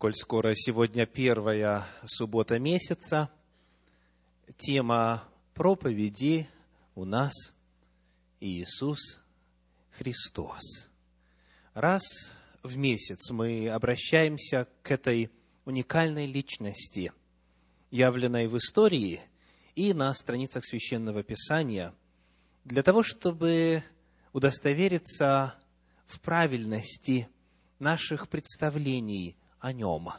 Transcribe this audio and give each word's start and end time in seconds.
коль 0.00 0.14
скоро 0.14 0.54
сегодня 0.54 1.04
первая 1.04 1.84
суббота 2.06 2.58
месяца, 2.58 3.30
тема 4.56 5.22
проповеди 5.52 6.48
у 6.94 7.04
нас 7.04 7.34
Иисус 8.40 9.20
Христос. 9.98 10.88
Раз 11.74 12.00
в 12.62 12.78
месяц 12.78 13.28
мы 13.28 13.68
обращаемся 13.68 14.68
к 14.82 14.90
этой 14.90 15.30
уникальной 15.66 16.24
личности, 16.24 17.12
явленной 17.90 18.48
в 18.48 18.56
истории 18.56 19.20
и 19.74 19.92
на 19.92 20.14
страницах 20.14 20.64
Священного 20.64 21.22
Писания, 21.22 21.94
для 22.64 22.82
того, 22.82 23.02
чтобы 23.02 23.84
удостовериться 24.32 25.56
в 26.06 26.22
правильности 26.22 27.28
наших 27.78 28.30
представлений 28.30 29.36
о 29.60 29.72
нем, 29.72 30.10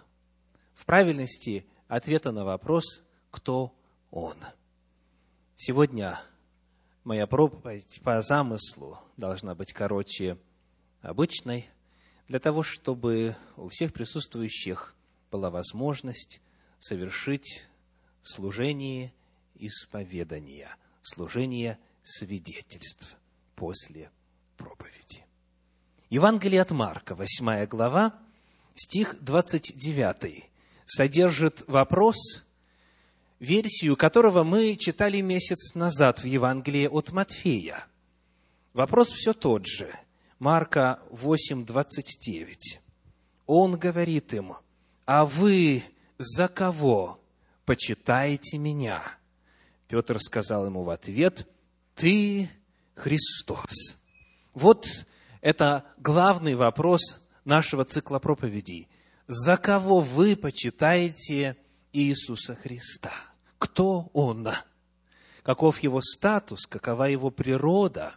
в 0.74 0.86
правильности 0.86 1.66
ответа 1.88 2.32
на 2.32 2.46
вопрос, 2.46 3.04
кто 3.30 3.76
он. 4.12 4.38
Сегодня 5.56 6.20
моя 7.04 7.28
проповедь 7.28 8.00
по 8.04 8.22
замыслу 8.22 9.00
должна 9.18 9.56
быть 9.56 9.74
короче 9.74 10.38
обычной, 11.02 11.68
для 12.28 12.40
того, 12.40 12.64
чтобы 12.64 13.36
у 13.58 13.68
всех 13.70 13.92
присутствующих 13.92 14.96
была 15.32 15.50
возможность 15.50 16.42
совершить 16.80 17.68
служение 18.22 19.14
исповедания, 19.56 20.70
служение 21.02 21.78
свидетельств 22.04 23.18
после 23.56 24.12
проповеди. 24.56 25.26
Евангелие 26.10 26.62
от 26.62 26.72
Марка, 26.72 27.16
8 27.16 27.66
глава, 27.66 28.20
стих 28.76 29.22
29, 29.22 30.50
содержит 30.86 31.64
вопрос, 31.68 32.44
версию 33.40 33.96
которого 33.98 34.44
мы 34.44 34.76
читали 34.78 35.22
месяц 35.22 35.76
назад 35.76 36.22
в 36.22 36.26
Евангелии 36.26 36.88
от 36.88 37.12
Матфея. 37.12 37.86
Вопрос 38.74 39.10
все 39.10 39.34
тот 39.34 39.66
же. 39.66 39.94
Марка 40.40 41.00
8, 41.12 41.66
29. 41.66 42.80
Он 43.46 43.78
говорит 43.78 44.34
им, 44.34 44.54
а 45.06 45.26
вы 45.26 45.84
за 46.18 46.48
кого 46.48 47.20
почитаете 47.66 48.58
меня? 48.58 49.04
Петр 49.88 50.20
сказал 50.20 50.66
ему 50.66 50.84
в 50.84 50.90
ответ, 50.90 51.48
ты 51.96 52.50
Христос. 52.96 53.98
Вот 54.54 54.88
это 55.42 55.86
главный 55.98 56.56
вопрос 56.56 57.21
нашего 57.46 57.86
цикла 57.86 58.20
проповедей. 58.20 58.90
За 59.28 59.58
кого 59.58 60.02
вы 60.02 60.36
почитаете 60.36 61.58
Иисуса 61.94 62.56
Христа? 62.56 63.14
Кто 63.58 64.10
Он? 64.14 64.48
Каков 65.44 65.80
Его 65.80 66.02
статус? 66.02 66.66
Какова 66.68 67.04
Его 67.06 67.32
природа? 67.32 68.16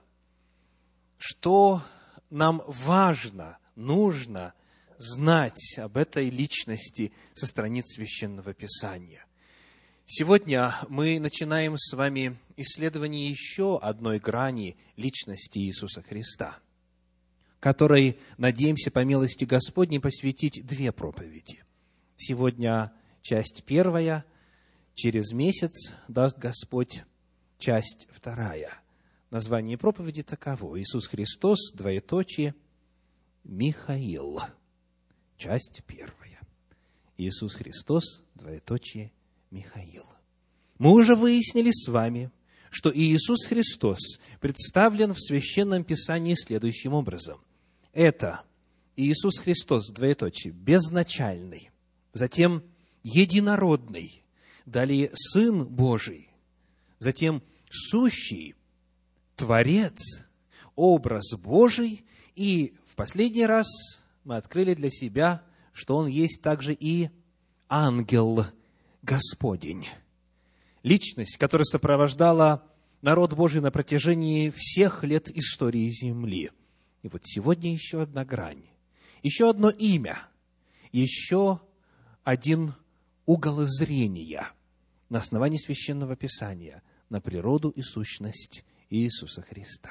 Что 1.18 1.82
нам 2.30 2.62
важно, 2.66 3.58
нужно 3.76 4.54
знать 4.98 5.78
об 5.78 5.96
этой 5.96 6.30
личности 6.30 7.12
со 7.34 7.46
страниц 7.46 7.94
Священного 7.94 8.52
Писания? 8.52 9.24
Сегодня 10.06 10.74
мы 10.88 11.18
начинаем 11.18 11.78
с 11.78 11.94
вами 11.94 12.38
исследование 12.56 13.30
еще 13.30 13.78
одной 13.78 14.18
грани 14.18 14.76
личности 14.96 15.60
Иисуса 15.60 16.02
Христа– 16.02 16.58
которой 17.64 18.18
надеемся 18.36 18.90
по 18.90 19.06
милости 19.06 19.46
Господней 19.46 19.98
посвятить 19.98 20.66
две 20.66 20.92
проповеди. 20.92 21.64
Сегодня 22.14 22.92
часть 23.22 23.64
первая, 23.64 24.26
через 24.92 25.32
месяц 25.32 25.94
даст 26.06 26.36
Господь 26.36 27.04
часть 27.58 28.06
вторая. 28.12 28.82
Название 29.30 29.78
проповеди 29.78 30.22
таково. 30.22 30.78
Иисус 30.78 31.06
Христос, 31.06 31.72
двоеточие, 31.72 32.54
Михаил. 33.44 34.40
Часть 35.38 35.84
первая. 35.86 36.40
Иисус 37.16 37.54
Христос, 37.54 38.24
двоеточие, 38.34 39.10
Михаил. 39.50 40.04
Мы 40.76 40.90
уже 40.90 41.14
выяснили 41.14 41.70
с 41.72 41.88
вами, 41.88 42.30
что 42.68 42.92
Иисус 42.94 43.46
Христос 43.46 44.20
представлен 44.38 45.14
в 45.14 45.18
Священном 45.18 45.82
Писании 45.82 46.34
следующим 46.34 46.92
образом– 46.92 47.40
это 47.94 48.42
Иисус 48.96 49.38
Христос, 49.38 49.90
двоеточие, 49.90 50.52
безначальный, 50.52 51.70
затем 52.12 52.62
единородный, 53.02 54.24
далее 54.66 55.10
Сын 55.14 55.64
Божий, 55.64 56.30
затем 56.98 57.42
сущий, 57.70 58.54
Творец, 59.36 60.00
образ 60.76 61.34
Божий, 61.36 62.04
и 62.34 62.74
в 62.86 62.94
последний 62.94 63.46
раз 63.46 63.66
мы 64.24 64.36
открыли 64.36 64.74
для 64.74 64.90
себя, 64.90 65.42
что 65.72 65.96
Он 65.96 66.06
есть 66.06 66.42
также 66.42 66.72
и 66.72 67.10
ангел 67.68 68.46
Господень. 69.02 69.86
Личность, 70.82 71.36
которая 71.36 71.64
сопровождала 71.64 72.64
народ 73.02 73.34
Божий 73.34 73.60
на 73.60 73.70
протяжении 73.70 74.50
всех 74.54 75.02
лет 75.04 75.30
истории 75.30 75.88
земли– 75.88 76.50
и 77.04 77.08
вот 77.08 77.20
сегодня 77.24 77.70
еще 77.70 78.00
одна 78.00 78.24
грань, 78.24 78.64
еще 79.22 79.50
одно 79.50 79.68
имя, 79.68 80.18
еще 80.90 81.60
один 82.24 82.72
угол 83.26 83.58
зрения 83.64 84.48
на 85.10 85.18
основании 85.18 85.58
Священного 85.58 86.16
Писания 86.16 86.82
на 87.10 87.20
природу 87.20 87.68
и 87.68 87.82
сущность 87.82 88.64
Иисуса 88.88 89.42
Христа. 89.42 89.90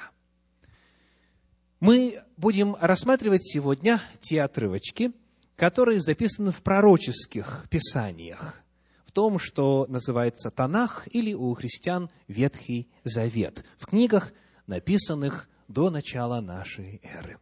Мы 1.79 2.18
будем 2.35 2.75
рассматривать 2.79 3.44
сегодня 3.44 4.02
те 4.19 4.41
отрывочки, 4.41 5.12
которые 5.56 6.02
записаны 6.02 6.52
в 6.52 6.63
пророческих 6.63 7.68
писаниях, 7.69 8.59
в 9.06 9.12
том, 9.12 9.38
что 9.38 9.85
называется 9.88 10.50
Танах 10.50 11.07
или 11.12 11.35
у 11.35 11.53
христиан 11.53 12.09
Ветхий 12.28 12.90
Завет, 13.03 13.63
в 13.78 13.85
книгах, 13.85 14.34
написанных 14.66 15.47
до 15.68 15.90
начала 15.90 16.41
нашей 16.41 17.00
эры. 17.03 17.38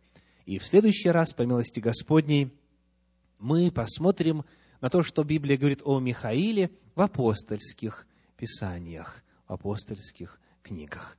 И 0.45 0.59
в 0.59 0.65
следующий 0.65 1.09
раз, 1.09 1.33
по 1.33 1.43
милости 1.43 1.79
Господней, 1.79 2.51
мы 3.39 3.71
посмотрим 3.71 4.43
на 4.81 4.89
то, 4.89 5.03
что 5.03 5.23
Библия 5.23 5.57
говорит 5.57 5.81
о 5.83 5.99
Михаиле 5.99 6.71
в 6.95 7.01
апостольских 7.01 8.07
писаниях, 8.37 9.23
в 9.47 9.53
апостольских 9.53 10.39
книгах. 10.63 11.17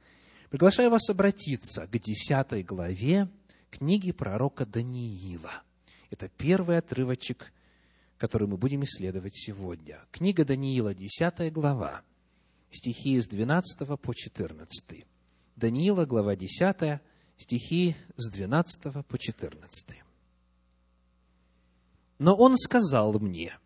Приглашаю 0.50 0.90
вас 0.90 1.08
обратиться 1.08 1.86
к 1.86 1.98
десятой 1.98 2.62
главе 2.62 3.28
книги 3.70 4.12
пророка 4.12 4.66
Даниила. 4.66 5.62
Это 6.10 6.28
первый 6.28 6.78
отрывочек, 6.78 7.52
который 8.18 8.46
мы 8.46 8.56
будем 8.56 8.84
исследовать 8.84 9.34
сегодня. 9.34 9.98
Книга 10.10 10.44
Даниила, 10.44 10.94
десятая 10.94 11.50
глава, 11.50 12.02
стихи 12.70 13.20
с 13.20 13.26
12 13.28 13.98
по 14.00 14.14
14. 14.14 15.06
Даниила, 15.62 16.06
глава 16.06 16.34
10, 16.34 17.00
стихи 17.36 17.94
с 18.16 18.28
12 18.32 19.06
по 19.06 19.16
14. 19.16 19.90
Но 22.18 22.34
он 22.34 22.56
сказал 22.56 23.12
мне, 23.20 23.56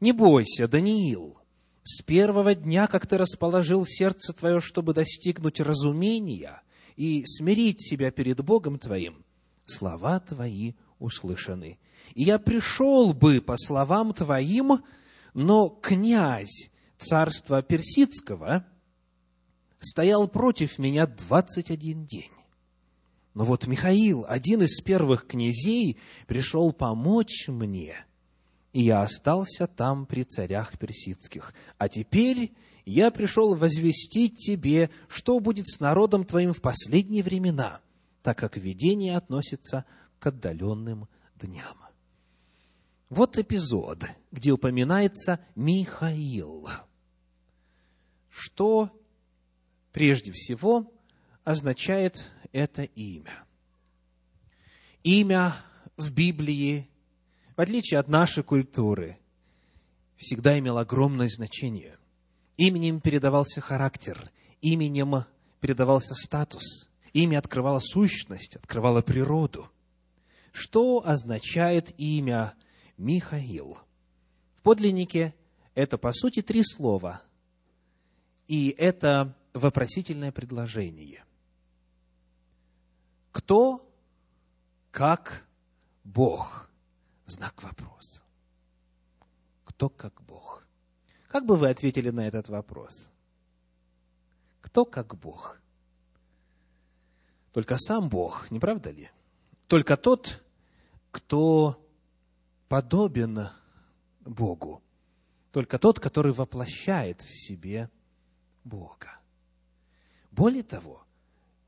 не 0.00 0.10
бойся, 0.10 0.66
Даниил, 0.66 1.38
с 1.84 2.02
первого 2.02 2.56
дня, 2.56 2.88
как 2.88 3.06
ты 3.06 3.18
расположил 3.18 3.86
сердце 3.86 4.32
твое, 4.32 4.58
чтобы 4.58 4.94
достигнуть 4.94 5.60
разумения 5.60 6.60
и 6.96 7.24
смирить 7.24 7.88
себя 7.88 8.10
перед 8.10 8.44
Богом 8.44 8.80
твоим, 8.80 9.24
слова 9.64 10.18
твои 10.18 10.72
услышаны. 10.98 11.78
И 12.14 12.24
я 12.24 12.40
пришел 12.40 13.12
бы 13.12 13.40
по 13.40 13.56
словам 13.56 14.12
твоим, 14.12 14.82
но 15.34 15.68
князь 15.68 16.72
царства 16.98 17.62
персидского– 17.62 18.66
стоял 19.80 20.28
против 20.28 20.78
меня 20.78 21.06
двадцать 21.06 21.70
один 21.70 22.04
день. 22.04 22.30
Но 23.34 23.44
вот 23.44 23.66
Михаил, 23.66 24.24
один 24.28 24.62
из 24.62 24.80
первых 24.80 25.26
князей, 25.26 25.98
пришел 26.26 26.72
помочь 26.72 27.46
мне, 27.46 27.94
и 28.72 28.82
я 28.82 29.02
остался 29.02 29.66
там 29.66 30.06
при 30.06 30.24
царях 30.24 30.78
персидских. 30.78 31.54
А 31.78 31.88
теперь 31.88 32.52
я 32.84 33.10
пришел 33.10 33.54
возвестить 33.54 34.38
тебе, 34.38 34.90
что 35.08 35.38
будет 35.40 35.68
с 35.68 35.78
народом 35.78 36.24
твоим 36.24 36.52
в 36.52 36.60
последние 36.60 37.22
времена, 37.22 37.80
так 38.22 38.38
как 38.38 38.56
видение 38.56 39.16
относится 39.16 39.84
к 40.18 40.26
отдаленным 40.26 41.08
дням. 41.36 41.76
Вот 43.08 43.38
эпизод, 43.38 44.04
где 44.32 44.50
упоминается 44.50 45.40
Михаил. 45.54 46.68
Что 48.28 48.90
прежде 49.92 50.32
всего 50.32 50.92
означает 51.44 52.30
это 52.52 52.82
имя. 52.84 53.44
Имя 55.02 55.54
в 55.96 56.12
Библии 56.12 56.88
в 57.58 57.60
отличие 57.60 57.98
от 57.98 58.06
нашей 58.06 58.44
культуры, 58.44 59.18
всегда 60.14 60.56
имел 60.60 60.78
огромное 60.78 61.26
значение. 61.26 61.98
Именем 62.56 63.00
передавался 63.00 63.60
характер, 63.60 64.30
именем 64.60 65.24
передавался 65.58 66.14
статус, 66.14 66.88
имя 67.12 67.38
открывало 67.38 67.80
сущность, 67.80 68.54
открывало 68.54 69.02
природу. 69.02 69.68
Что 70.52 71.02
означает 71.04 71.92
имя 71.98 72.54
Михаил? 72.96 73.76
В 74.54 74.62
подлиннике 74.62 75.34
это, 75.74 75.98
по 75.98 76.12
сути, 76.12 76.42
три 76.42 76.62
слова. 76.62 77.22
И 78.46 78.72
это 78.78 79.36
вопросительное 79.54 80.32
предложение. 80.32 81.24
Кто, 83.32 83.88
как 84.90 85.46
Бог? 86.04 86.68
Знак 87.26 87.62
вопроса. 87.62 88.22
Кто, 89.64 89.88
как 89.88 90.22
Бог? 90.22 90.66
Как 91.28 91.44
бы 91.44 91.56
вы 91.56 91.68
ответили 91.68 92.10
на 92.10 92.26
этот 92.26 92.48
вопрос? 92.48 93.08
Кто, 94.60 94.84
как 94.84 95.16
Бог? 95.16 95.60
Только 97.52 97.76
сам 97.78 98.08
Бог, 98.08 98.50
не 98.50 98.58
правда 98.58 98.90
ли? 98.90 99.10
Только 99.66 99.96
тот, 99.96 100.42
кто 101.10 101.84
подобен 102.68 103.48
Богу. 104.20 104.82
Только 105.52 105.78
тот, 105.78 106.00
который 106.00 106.32
воплощает 106.32 107.22
в 107.22 107.30
себе 107.30 107.90
Бога. 108.64 109.17
Более 110.38 110.62
того, 110.62 111.04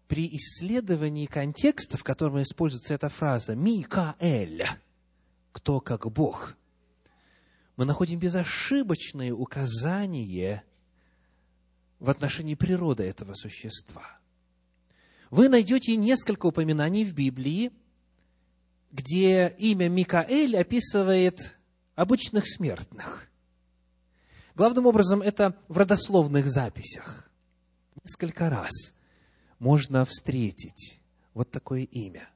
при 0.06 0.28
исследовании 0.36 1.26
контекста, 1.26 1.98
в 1.98 2.04
котором 2.04 2.40
используется 2.40 2.94
эта 2.94 3.08
фраза 3.08 3.56
«Микаэль», 3.56 4.64
кто 5.50 5.80
как 5.80 6.08
Бог, 6.12 6.56
мы 7.76 7.84
находим 7.84 8.20
безошибочное 8.20 9.32
указание 9.32 10.62
в 11.98 12.08
отношении 12.10 12.54
природы 12.54 13.02
этого 13.02 13.34
существа. 13.34 14.20
Вы 15.30 15.48
найдете 15.48 15.96
несколько 15.96 16.46
упоминаний 16.46 17.04
в 17.04 17.12
Библии, 17.12 17.72
где 18.92 19.48
имя 19.58 19.88
Микаэль 19.88 20.56
описывает 20.56 21.58
обычных 21.96 22.44
смертных. 22.46 23.28
Главным 24.54 24.86
образом 24.86 25.22
это 25.22 25.56
в 25.66 25.76
родословных 25.76 26.48
записях. 26.48 27.29
Несколько 28.04 28.50
раз 28.50 28.70
можно 29.58 30.04
встретить 30.04 31.00
вот 31.34 31.50
такое 31.50 31.82
имя. 31.82 32.28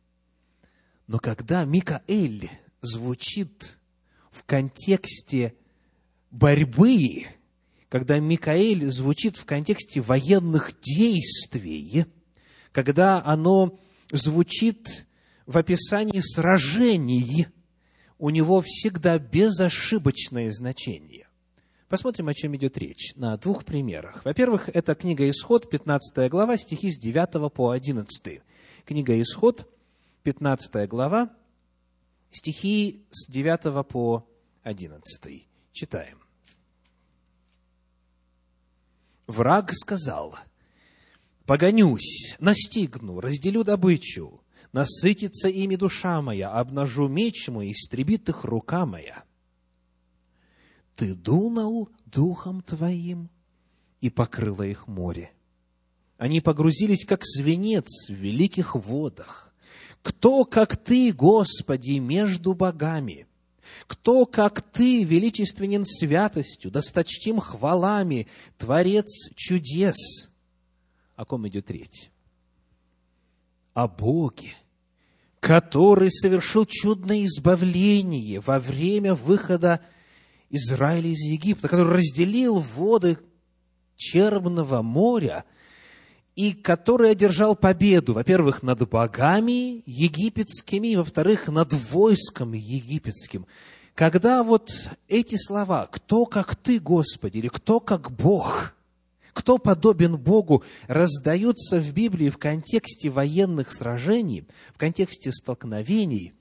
Но 1.07 1.19
когда 1.19 1.65
Микаэль 1.65 2.51
звучит 2.83 3.79
в 4.31 4.45
контексте 4.45 5.55
борьбы, 6.31 7.27
когда 7.89 8.19
Микаэль 8.19 8.91
звучит 8.91 9.37
в 9.37 9.45
контексте 9.45 10.01
военных 10.01 10.73
действий, 10.81 12.07
когда 12.73 13.25
оно 13.25 13.79
звучит 14.11 15.07
в 15.47 15.57
описании 15.59 16.21
сражений, 16.21 17.47
у 18.19 18.31
него 18.31 18.63
всегда 18.63 19.19
безошибочное 19.19 20.51
значение. 20.51 21.24
Посмотрим, 21.89 22.29
о 22.29 22.35
чем 22.35 22.57
идет 22.57 22.79
речь 22.79 23.13
на 23.15 23.37
двух 23.37 23.65
примерах. 23.65 24.25
Во-первых, 24.25 24.71
это 24.73 24.95
книга 24.95 25.29
Исход, 25.29 25.69
15 25.69 26.31
глава, 26.31 26.57
стихи 26.57 26.91
с 26.91 26.99
9 26.99 27.53
по 27.53 27.71
11. 27.71 28.43
Книга 28.87 29.21
Исход, 29.21 29.71
15 30.23 30.89
глава, 30.89 31.31
стихи 32.31 33.05
с 33.11 33.31
9 33.31 33.87
по 33.87 34.27
11. 34.63 35.47
Читаем. 35.73 36.19
Враг 39.27 39.73
сказал, 39.75 40.37
«Погонюсь, 41.45 42.35
настигну, 42.39 43.21
разделю 43.21 43.63
добычу, 43.63 44.43
насытится 44.73 45.49
ими 45.49 45.77
душа 45.77 46.23
моя, 46.23 46.51
обнажу 46.51 47.09
меч 47.09 47.49
мой, 47.49 47.73
истребит 47.73 48.29
их 48.31 48.45
рука 48.45 48.87
моя». 48.87 49.25
Ты 50.97 51.15
дунул 51.15 51.89
духом 52.07 52.63
твоим, 52.63 53.29
и 54.01 54.11
покрыло 54.11 54.63
их 54.63 54.87
море. 54.87 55.33
Они 56.19 56.41
погрузились, 56.41 57.07
как 57.07 57.25
свинец 57.25 57.87
в 58.09 58.13
великих 58.13 58.75
водах. 58.75 59.53
Кто, 60.03 60.45
как 60.45 60.77
Ты, 60.77 61.11
Господи, 61.13 61.93
между 61.93 62.53
богами? 62.53 63.27
Кто, 63.87 64.27
как 64.27 64.61
Ты, 64.61 65.05
величественен 65.05 65.87
святостью, 65.87 66.71
досточтим 66.71 67.41
хвалами, 67.41 68.29
Творец 68.59 69.07
чудес? 69.35 70.29
О 71.17 71.25
ком 71.25 71.49
идет 71.49 71.71
речь? 71.71 72.11
О 73.73 73.89
Боге, 73.89 74.55
который 75.41 76.11
совершил 76.11 76.67
чудное 76.67 77.25
избавление 77.25 78.41
во 78.41 78.61
время 78.61 79.15
выхода 79.15 79.81
Израиля 80.57 81.09
из 81.09 81.21
Египта, 81.21 81.69
который 81.69 81.99
разделил 81.99 82.59
воды 82.59 83.19
Черного 83.97 84.83
моря 84.83 85.45
и 86.35 86.53
который 86.53 87.11
одержал 87.11 87.55
победу, 87.55 88.15
во-первых, 88.15 88.63
над 88.63 88.89
богами 88.89 89.83
египетскими, 89.87 90.89
и, 90.89 90.97
во-вторых, 90.97 91.49
над 91.49 91.73
войском 91.73 92.53
египетским. 92.53 93.47
Когда 93.95 94.43
вот 94.43 94.73
эти 95.07 95.37
слова 95.37 95.87
«Кто 95.87 96.27
как 96.27 96.57
Ты, 96.57 96.81
Господи?» 96.81 97.39
или 97.39 97.49
«Кто 97.49 97.81
как 97.81 98.11
Бог?» 98.11 98.75
кто 99.35 99.59
подобен 99.59 100.17
Богу, 100.17 100.63
раздаются 100.87 101.81
в 101.81 101.93
Библии 101.93 102.31
в 102.31 102.39
контексте 102.39 103.11
военных 103.11 103.73
сражений, 103.73 104.47
в 104.73 104.79
контексте 104.79 105.33
столкновений, 105.33 106.35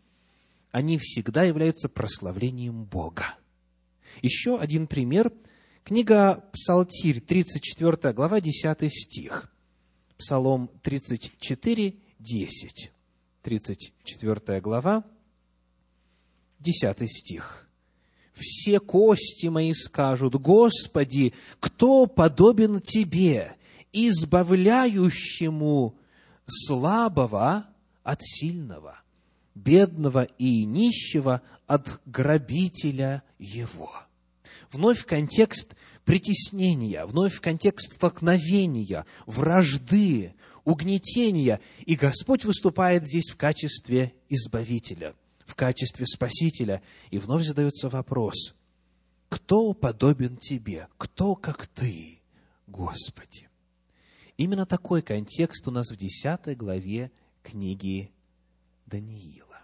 они 0.71 0.99
всегда 0.99 1.41
являются 1.43 1.89
прославлением 1.89 2.83
Бога. 2.83 3.33
Еще 4.21 4.59
один 4.59 4.87
пример. 4.87 5.31
Книга 5.83 6.45
Псалтирь, 6.53 7.19
34 7.19 8.13
глава, 8.13 8.39
10 8.39 8.93
стих. 8.93 9.51
Псалом 10.17 10.69
34, 10.81 11.95
10. 12.19 12.91
34 13.41 14.61
глава, 14.61 15.03
10 16.59 17.09
стих. 17.09 17.67
«Все 18.33 18.79
кости 18.79 19.47
мои 19.47 19.73
скажут, 19.73 20.35
Господи, 20.35 21.33
кто 21.59 22.07
подобен 22.07 22.79
Тебе, 22.81 23.57
избавляющему 23.91 25.95
слабого 26.47 27.67
от 28.01 28.19
сильного, 28.21 29.01
бедного 29.53 30.23
и 30.37 30.65
нищего 30.65 31.41
от 31.67 32.01
грабителя 32.05 33.23
его». 33.43 33.91
Вновь 34.71 35.05
контекст 35.05 35.75
притеснения, 36.05 37.05
вновь 37.05 37.39
контекст 37.39 37.93
столкновения, 37.93 39.05
вражды, 39.25 40.33
угнетения. 40.63 41.59
И 41.85 41.95
Господь 41.95 42.45
выступает 42.45 43.05
здесь 43.05 43.29
в 43.29 43.37
качестве 43.37 44.13
избавителя, 44.29 45.13
в 45.45 45.55
качестве 45.55 46.05
спасителя. 46.05 46.81
И 47.11 47.19
вновь 47.19 47.43
задается 47.43 47.89
вопрос, 47.89 48.55
кто 49.29 49.73
подобен 49.73 50.37
тебе? 50.37 50.87
Кто, 50.97 51.35
как 51.35 51.67
ты, 51.67 52.19
Господи? 52.67 53.49
Именно 54.37 54.65
такой 54.65 55.01
контекст 55.01 55.67
у 55.67 55.71
нас 55.71 55.91
в 55.91 55.95
10 55.95 56.57
главе 56.57 57.11
книги 57.43 58.11
Даниила. 58.85 59.61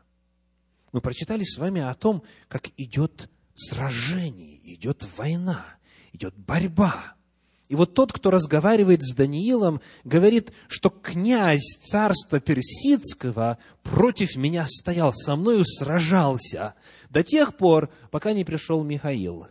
Мы 0.92 1.02
прочитали 1.02 1.44
с 1.44 1.58
вами 1.58 1.82
о 1.82 1.94
том, 1.94 2.24
как 2.48 2.70
идет 2.78 3.30
сражение, 3.60 4.60
идет 4.74 5.06
война, 5.18 5.66
идет 6.14 6.36
борьба. 6.36 7.16
И 7.68 7.76
вот 7.76 7.94
тот, 7.94 8.12
кто 8.12 8.32
разговаривает 8.32 9.04
с 9.04 9.14
Даниилом, 9.14 9.80
говорит, 10.04 10.52
что 10.68 10.90
князь 10.90 11.78
царства 11.88 12.40
персидского 12.40 13.60
против 13.84 14.36
меня 14.38 14.66
стоял, 14.68 15.14
со 15.14 15.36
мною 15.36 15.64
сражался 15.66 16.74
до 17.12 17.22
тех 17.22 17.56
пор, 17.58 17.90
пока 18.10 18.34
не 18.34 18.44
пришел 18.44 18.84
Михаил. 18.84 19.48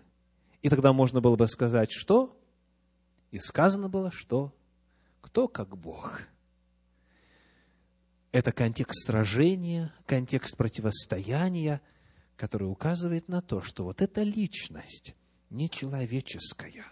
И 0.63 0.69
тогда 0.69 0.93
можно 0.93 1.21
было 1.21 1.37
бы 1.37 1.47
сказать, 1.47 1.93
что? 1.93 2.37
И 3.31 3.39
сказано 3.39 3.89
было, 3.89 4.11
что? 4.11 4.53
Кто 5.21 5.47
как 5.47 5.77
Бог? 5.77 6.23
Это 8.33 8.51
контекст 8.51 9.07
сражения, 9.07 9.95
контекст 10.07 10.57
противостояния– 10.57 11.81
который 12.39 12.71
указывает 12.71 13.29
на 13.29 13.43
то, 13.43 13.61
что 13.61 13.85
вот 13.85 14.01
эта 14.01 14.23
личность 14.23 15.15
нечеловеческая, 15.51 16.87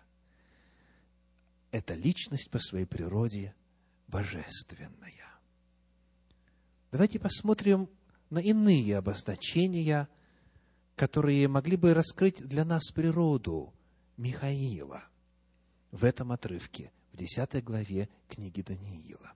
эта 1.71 1.95
личность 1.95 2.51
по 2.51 2.59
своей 2.59 2.85
природе 2.85 3.55
божественная. 4.09 5.39
Давайте 6.93 7.19
посмотрим 7.19 7.89
на 8.29 8.41
иные 8.41 8.99
обозначения 8.99 10.09
которые 10.97 11.47
могли 11.47 11.77
бы 11.77 11.95
раскрыть 11.95 12.39
для 12.39 12.65
нас 12.65 12.91
природу 12.91 13.73
Михаила 14.17 15.05
в 15.93 16.05
этом 16.05 16.33
отрывке, 16.33 16.91
в 17.13 17.19
10 17.19 17.63
главе 17.63 18.09
книги 18.29 18.63
Даниила. 18.63 19.33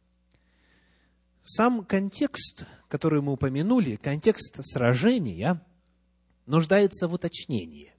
Сам 1.42 1.84
контекст, 1.84 2.66
который 2.88 3.20
мы 3.20 3.32
упомянули, 3.32 3.96
контекст 3.96 4.58
сражения, 4.62 5.62
нуждается 6.46 7.08
в 7.08 7.14
уточнении. 7.14 7.92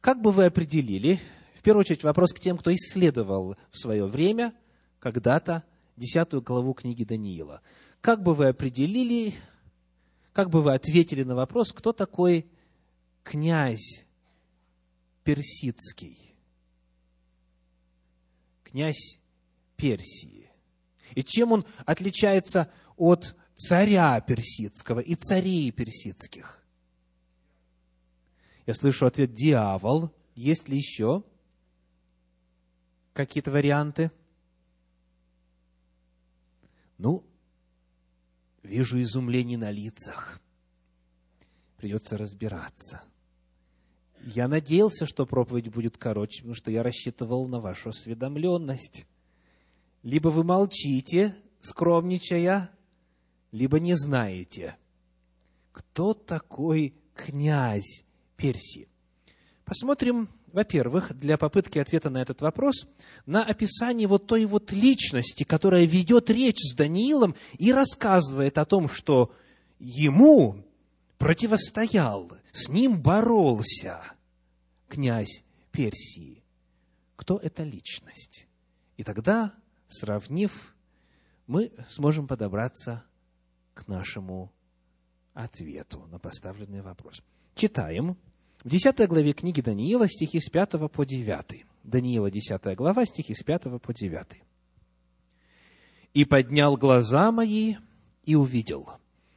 Как 0.00 0.20
бы 0.20 0.32
вы 0.32 0.46
определили, 0.46 1.20
в 1.54 1.62
первую 1.62 1.80
очередь 1.80 2.02
вопрос 2.02 2.32
к 2.32 2.40
тем, 2.40 2.58
кто 2.58 2.74
исследовал 2.74 3.56
в 3.70 3.78
свое 3.78 4.06
время, 4.06 4.52
когда-то, 4.98 5.64
десятую 5.96 6.42
главу 6.42 6.74
книги 6.74 7.04
Даниила. 7.04 7.62
Как 8.00 8.22
бы 8.22 8.34
вы 8.34 8.48
определили, 8.48 9.34
как 10.32 10.50
бы 10.50 10.62
вы 10.62 10.74
ответили 10.74 11.22
на 11.22 11.34
вопрос, 11.34 11.72
кто 11.72 11.92
такой 11.92 12.46
князь 13.22 14.04
персидский? 15.22 16.18
Князь 18.64 19.18
Персии. 19.76 20.48
И 21.14 21.24
чем 21.24 21.52
он 21.52 21.64
отличается 21.84 22.70
от 22.96 23.34
царя 23.56 24.20
персидского 24.20 25.00
и 25.00 25.14
царей 25.16 25.70
персидских? 25.72 26.61
Я 28.66 28.74
слышу 28.74 29.06
ответ 29.06 29.32
«дьявол». 29.32 30.10
Есть 30.34 30.68
ли 30.68 30.76
еще 30.76 31.24
какие-то 33.12 33.50
варианты? 33.50 34.10
Ну, 36.96 37.24
вижу 38.62 39.00
изумление 39.00 39.58
на 39.58 39.70
лицах. 39.70 40.40
Придется 41.76 42.16
разбираться. 42.16 43.02
Я 44.24 44.46
надеялся, 44.46 45.04
что 45.04 45.26
проповедь 45.26 45.68
будет 45.68 45.98
короче, 45.98 46.42
потому 46.42 46.54
что 46.54 46.70
я 46.70 46.84
рассчитывал 46.84 47.48
на 47.48 47.58
вашу 47.60 47.90
осведомленность. 47.90 49.04
Либо 50.04 50.28
вы 50.28 50.44
молчите, 50.44 51.34
скромничая, 51.60 52.70
либо 53.50 53.80
не 53.80 53.94
знаете, 53.96 54.76
кто 55.72 56.14
такой 56.14 56.94
князь 57.14 58.04
Персии. 58.42 58.88
Посмотрим, 59.64 60.28
во-первых, 60.48 61.16
для 61.16 61.38
попытки 61.38 61.78
ответа 61.78 62.10
на 62.10 62.20
этот 62.20 62.40
вопрос, 62.40 62.88
на 63.24 63.44
описание 63.44 64.08
вот 64.08 64.26
той 64.26 64.46
вот 64.46 64.72
личности, 64.72 65.44
которая 65.44 65.84
ведет 65.84 66.28
речь 66.28 66.58
с 66.58 66.74
Даниилом 66.74 67.36
и 67.56 67.72
рассказывает 67.72 68.58
о 68.58 68.64
том, 68.64 68.88
что 68.88 69.32
ему 69.78 70.64
противостоял, 71.18 72.32
с 72.52 72.68
ним 72.68 73.00
боролся 73.00 74.02
князь 74.88 75.44
Персии. 75.70 76.42
Кто 77.14 77.36
эта 77.38 77.62
личность? 77.62 78.48
И 78.96 79.04
тогда 79.04 79.54
сравнив, 79.86 80.74
мы 81.46 81.70
сможем 81.88 82.26
подобраться 82.26 83.04
к 83.72 83.86
нашему 83.86 84.52
ответу 85.32 86.08
на 86.08 86.18
поставленный 86.18 86.82
вопрос. 86.82 87.22
Читаем 87.54 88.18
в 88.64 88.68
10 88.68 89.08
главе 89.08 89.32
книги 89.32 89.60
Даниила 89.60 90.08
стихи 90.08 90.40
с 90.40 90.48
5 90.48 90.90
по 90.90 91.04
9. 91.04 91.64
Даниила, 91.82 92.30
10 92.30 92.76
глава, 92.76 93.04
стихи 93.06 93.34
с 93.34 93.42
5 93.42 93.80
по 93.80 93.92
9. 93.92 94.26
«И 96.14 96.24
поднял 96.24 96.76
глаза 96.76 97.32
мои, 97.32 97.76
и 98.24 98.36
увидел, 98.36 98.88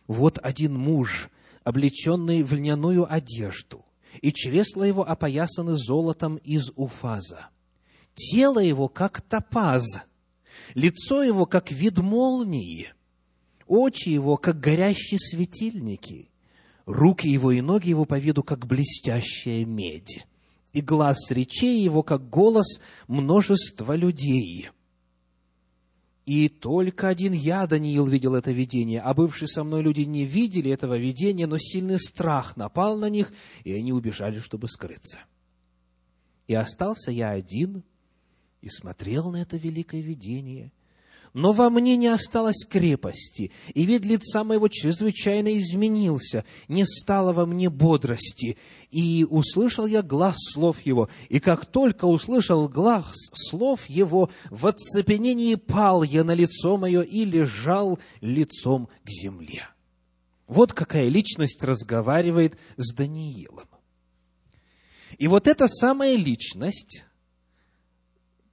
вот 0.05 0.37
один 0.43 0.77
муж, 0.77 1.29
облеченный 1.63 2.43
в 2.43 2.53
льняную 2.53 3.11
одежду, 3.11 3.83
и 4.21 4.31
чресла 4.31 4.85
его 4.85 5.07
опоясаны 5.07 5.73
золотом 5.73 6.35
из 6.37 6.71
уфаза. 6.75 7.49
Тело 8.13 8.59
его, 8.59 8.87
как 8.87 9.21
топаз, 9.21 9.85
лицо 10.75 11.23
его, 11.23 11.47
как 11.47 11.71
вид 11.71 11.97
молнии, 11.97 12.93
очи 13.65 14.09
его, 14.09 14.37
как 14.37 14.59
горящие 14.59 15.19
светильники, 15.19 16.29
руки 16.85 17.27
его 17.27 17.51
и 17.51 17.61
ноги 17.61 17.89
его 17.89 18.05
по 18.05 18.17
виду, 18.19 18.43
как 18.43 18.65
блестящая 18.65 19.65
медь, 19.65 20.25
и 20.73 20.81
глаз 20.81 21.31
речей 21.31 21.81
его, 21.81 22.03
как 22.03 22.29
голос 22.29 22.81
множества 23.07 23.95
людей. 23.95 24.69
И 26.25 26.49
только 26.49 27.07
один 27.07 27.33
я, 27.33 27.67
Даниил, 27.67 28.07
видел 28.07 28.33
это 28.33 28.51
видение, 28.51 29.01
а 29.01 29.13
бывшие 29.13 29.47
со 29.47 29.63
мной 29.63 29.83
люди 29.83 30.01
не 30.01 30.25
видели 30.25 30.71
этого 30.71 30.97
видения, 30.97 31.45
но 31.45 31.57
сильный 31.59 31.99
страх 31.99 32.57
напал 32.57 32.97
на 32.97 33.09
них, 33.09 33.31
и 33.63 33.73
они 33.73 33.93
убежали, 33.93 34.39
чтобы 34.39 34.67
скрыться. 34.67 35.19
И 36.47 36.55
остался 36.55 37.11
я 37.11 37.29
один– 37.29 37.83
и 38.65 38.69
смотрел 38.69 39.29
на 39.29 39.43
это 39.43 39.57
великое 39.57 40.01
видение. 40.01 40.71
Но 41.35 41.51
во 41.51 41.69
мне 41.69 41.97
не 41.97 42.07
осталось 42.07 42.65
крепости, 42.65 43.51
и 43.73 43.85
вид 43.85 44.05
лица 44.05 44.45
моего 44.45 44.69
чрезвычайно 44.69 45.59
изменился, 45.59 46.45
не 46.69 46.85
стало 46.85 47.33
во 47.33 47.45
мне 47.45 47.69
бодрости. 47.69 48.57
И 48.89 49.27
услышал 49.29 49.85
я 49.85 50.01
глаз 50.01 50.37
слов 50.53 50.79
его, 50.85 51.09
и 51.27 51.41
как 51.41 51.65
только 51.65 52.05
услышал 52.05 52.69
глаз 52.69 53.11
слов 53.33 53.85
его, 53.89 54.29
в 54.49 54.65
оцепенении 54.65 55.55
пал 55.55 56.03
я 56.03 56.23
на 56.23 56.33
лицо 56.33 56.77
мое 56.77 57.01
и 57.01 57.25
лежал 57.25 57.99
лицом 58.21 58.87
к 59.03 59.09
земле. 59.09 59.67
Вот 60.47 60.71
какая 60.71 61.09
личность 61.09 61.61
разговаривает 61.65 62.57
с 62.77 62.93
Даниилом. 62.93 63.67
И 65.17 65.27
вот 65.27 65.49
эта 65.49 65.67
самая 65.67 66.15
личность 66.15 67.03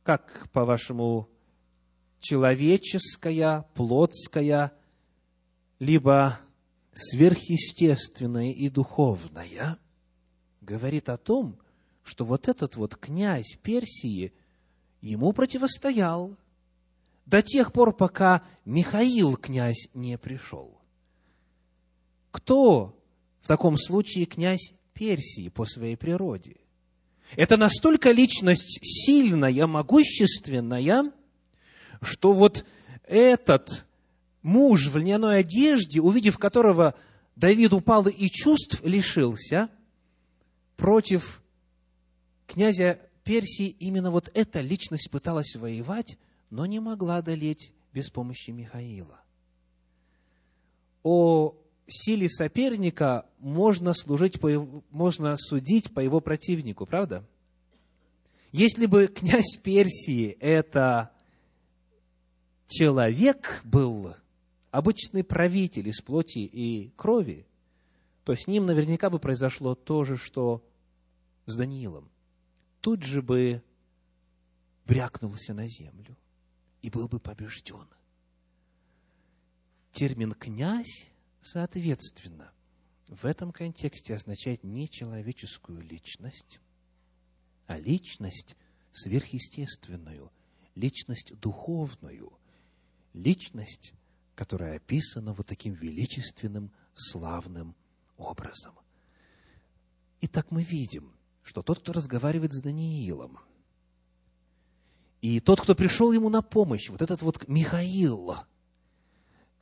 как, 0.02 0.48
по-вашему, 0.50 1.28
человеческая, 2.22 3.66
плотская, 3.74 4.72
либо 5.78 6.40
сверхъестественная 6.94 8.52
и 8.52 8.68
духовная, 8.68 9.78
говорит 10.60 11.08
о 11.08 11.18
том, 11.18 11.58
что 12.04 12.24
вот 12.24 12.48
этот 12.48 12.76
вот 12.76 12.96
князь 12.96 13.58
Персии 13.62 14.32
ему 15.00 15.32
противостоял 15.32 16.36
до 17.26 17.42
тех 17.42 17.72
пор, 17.72 17.94
пока 17.94 18.42
Михаил 18.64 19.36
князь 19.36 19.88
не 19.94 20.16
пришел. 20.18 20.78
Кто 22.30 22.98
в 23.40 23.48
таком 23.48 23.76
случае 23.76 24.26
князь 24.26 24.74
Персии 24.94 25.48
по 25.48 25.66
своей 25.66 25.96
природе? 25.96 26.56
Это 27.36 27.56
настолько 27.56 28.10
личность 28.10 28.78
сильная, 28.82 29.66
могущественная, 29.66 31.12
что 32.02 32.34
вот 32.34 32.66
этот 33.04 33.86
муж 34.42 34.88
в 34.88 34.96
льняной 34.96 35.38
одежде, 35.40 36.00
увидев 36.00 36.38
которого 36.38 36.94
Давид 37.36 37.72
упал 37.72 38.06
и 38.06 38.28
чувств 38.28 38.82
лишился, 38.84 39.70
против 40.76 41.42
князя 42.46 43.00
Персии 43.24 43.68
именно 43.68 44.10
вот 44.10 44.30
эта 44.34 44.60
личность 44.60 45.10
пыталась 45.10 45.54
воевать, 45.54 46.18
но 46.50 46.66
не 46.66 46.80
могла 46.80 47.18
одолеть 47.18 47.72
без 47.92 48.10
помощи 48.10 48.50
Михаила. 48.50 49.20
О 51.04 51.54
силе 51.86 52.28
соперника 52.28 53.26
можно, 53.38 53.94
служить 53.94 54.40
по 54.40 54.48
его, 54.48 54.82
можно 54.90 55.36
судить 55.36 55.94
по 55.94 56.00
его 56.00 56.20
противнику, 56.20 56.84
правда? 56.84 57.24
Если 58.50 58.86
бы 58.86 59.06
князь 59.06 59.56
Персии 59.62 60.36
это 60.40 61.12
человек 62.72 63.60
был, 63.64 64.14
обычный 64.70 65.24
правитель 65.24 65.88
из 65.88 66.00
плоти 66.00 66.38
и 66.38 66.90
крови, 66.96 67.46
то 68.24 68.34
с 68.34 68.46
ним 68.46 68.66
наверняка 68.66 69.10
бы 69.10 69.18
произошло 69.18 69.74
то 69.74 70.04
же, 70.04 70.16
что 70.16 70.64
с 71.46 71.56
Даниилом. 71.56 72.10
Тут 72.80 73.02
же 73.02 73.22
бы 73.22 73.62
брякнулся 74.86 75.54
на 75.54 75.68
землю 75.68 76.16
и 76.80 76.90
был 76.90 77.08
бы 77.08 77.20
побежден. 77.20 77.86
Термин 79.92 80.32
«князь» 80.32 81.12
Соответственно, 81.42 82.52
в 83.08 83.24
этом 83.24 83.50
контексте 83.50 84.14
означает 84.14 84.62
не 84.62 84.88
человеческую 84.88 85.82
личность, 85.82 86.60
а 87.66 87.76
личность 87.76 88.56
сверхъестественную, 88.92 90.30
личность 90.76 91.34
духовную, 91.40 92.32
личность, 93.12 93.94
которая 94.34 94.76
описана 94.76 95.32
вот 95.32 95.46
таким 95.46 95.74
величественным, 95.74 96.72
славным 96.94 97.74
образом. 98.16 98.74
Итак, 100.20 100.50
мы 100.50 100.62
видим, 100.62 101.12
что 101.42 101.62
тот, 101.62 101.80
кто 101.80 101.92
разговаривает 101.92 102.52
с 102.52 102.62
Даниилом, 102.62 103.38
и 105.20 105.38
тот, 105.40 105.60
кто 105.60 105.74
пришел 105.74 106.12
ему 106.12 106.28
на 106.30 106.42
помощь, 106.42 106.88
вот 106.88 107.00
этот 107.00 107.22
вот 107.22 107.46
Михаил, 107.48 108.34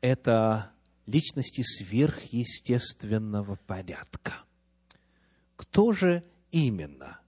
это 0.00 0.72
личности 1.06 1.62
сверхъестественного 1.62 3.56
порядка. 3.66 4.44
Кто 5.56 5.92
же 5.92 6.24
именно 6.50 7.20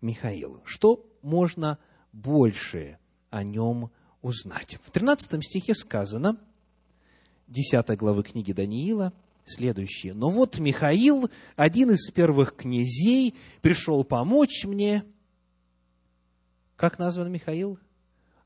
Михаил? 0.00 0.62
Что 0.64 1.04
можно 1.22 1.78
больше 2.12 2.98
о 3.30 3.42
нем 3.42 3.90
узнать? 4.22 4.78
В 4.84 4.90
13 4.90 5.42
стихе 5.44 5.74
сказано, 5.74 6.38
10 7.48 7.96
главы 7.96 8.22
книги 8.22 8.52
Даниила, 8.52 9.12
следующее. 9.44 10.14
«Но 10.14 10.30
вот 10.30 10.58
Михаил, 10.58 11.30
один 11.56 11.90
из 11.90 12.10
первых 12.10 12.56
князей, 12.56 13.34
пришел 13.60 14.04
помочь 14.04 14.64
мне». 14.64 15.04
Как 16.76 16.98
назван 16.98 17.30
Михаил? 17.30 17.78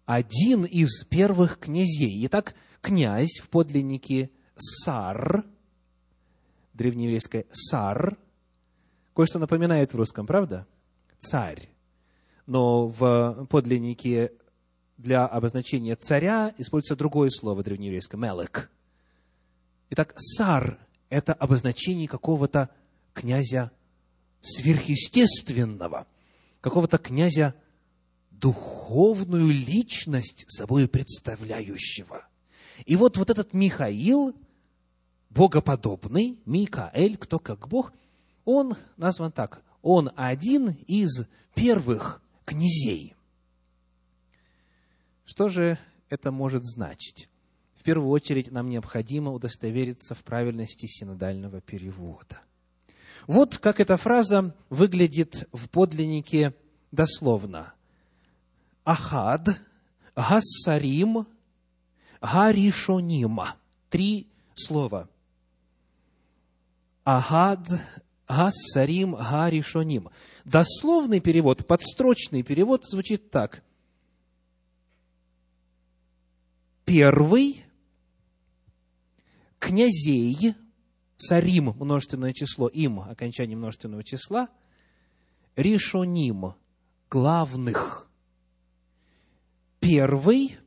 Один 0.06 0.64
из 0.64 1.04
первых 1.04 1.58
князей. 1.58 2.26
Итак, 2.26 2.54
князь 2.80 3.38
в 3.40 3.48
подлиннике 3.48 4.30
Сар, 4.56 5.44
древнееврейское 6.72 7.46
Сар, 7.52 8.18
кое-что 9.14 9.38
напоминает 9.38 9.92
в 9.92 9.96
русском, 9.96 10.26
правда? 10.26 10.66
Царь. 11.20 11.70
Но 12.46 12.88
в 12.88 13.46
подлиннике 13.48 14.32
для 14.96 15.26
обозначения 15.26 15.96
царя 15.96 16.54
используется 16.58 16.96
другое 16.96 17.30
слово 17.30 17.62
древнееврейское– 17.62 18.20
мелек. 18.20 18.70
Итак, 19.90 20.14
Сар– 20.16 20.78
это 21.10 21.32
обозначение 21.32 22.08
какого-то 22.08 22.70
князя 23.12 23.70
сверхъестественного, 24.40 26.06
какого-то 26.60 26.98
князя 26.98 27.54
духовную 28.30 29.48
личность 29.48 30.44
собой 30.48 30.88
представляющего. 30.88 32.26
И 32.84 32.96
вот, 32.96 33.16
вот 33.16 33.30
этот 33.30 33.54
Михаил, 33.54 34.34
богоподобный, 35.30 36.38
Микаэль, 36.44 37.16
кто 37.16 37.38
как 37.38 37.68
Бог, 37.68 37.92
он 38.44 38.76
назван 38.96 39.32
так, 39.32 39.62
он 39.82 40.10
один 40.16 40.70
из 40.86 41.26
первых 41.54 42.20
князей. 42.44 43.13
Что 45.24 45.48
же 45.48 45.78
это 46.08 46.30
может 46.30 46.64
значить? 46.64 47.28
В 47.74 47.82
первую 47.82 48.10
очередь 48.10 48.50
нам 48.50 48.68
необходимо 48.68 49.32
удостовериться 49.32 50.14
в 50.14 50.22
правильности 50.22 50.86
синодального 50.86 51.60
перевода. 51.60 52.40
Вот 53.26 53.58
как 53.58 53.80
эта 53.80 53.96
фраза 53.96 54.54
выглядит 54.70 55.48
в 55.52 55.68
подлиннике 55.68 56.54
дословно. 56.92 57.74
Ахад, 58.84 59.60
Гассарим, 60.14 61.26
Гаришоним. 62.20 63.40
Три 63.90 64.28
слова. 64.54 65.08
Агад, 67.04 67.68
Гассарим, 68.26 69.14
Гаришоним. 69.14 70.10
Дословный 70.44 71.20
перевод, 71.20 71.66
подстрочный 71.66 72.42
перевод 72.42 72.84
звучит 72.86 73.30
так. 73.30 73.62
Первый 76.84 77.64
князей, 79.58 80.54
сарим, 81.16 81.74
множественное 81.78 82.32
число, 82.32 82.68
им, 82.68 83.00
окончание 83.00 83.56
множественного 83.56 84.04
числа, 84.04 84.48
ришоним, 85.56 86.54
главных. 87.10 88.08
Первый 89.80 90.58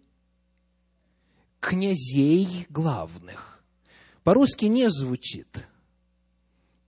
князей 1.60 2.66
главных. 2.70 3.64
По-русски 4.24 4.66
не 4.66 4.90
звучит. 4.90 5.68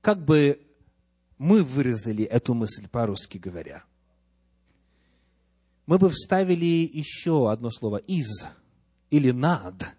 Как 0.02 0.24
бы 0.24 0.66
мы 1.38 1.64
выразили 1.64 2.24
эту 2.24 2.54
мысль 2.54 2.88
по-русски 2.88 3.38
говоря? 3.38 3.84
Мы 5.86 5.98
бы 5.98 6.10
вставили 6.10 6.90
еще 6.94 7.52
одно 7.52 7.72
слово 7.72 7.98
«из» 7.98 8.48
или 9.10 9.32
«над». 9.32 9.96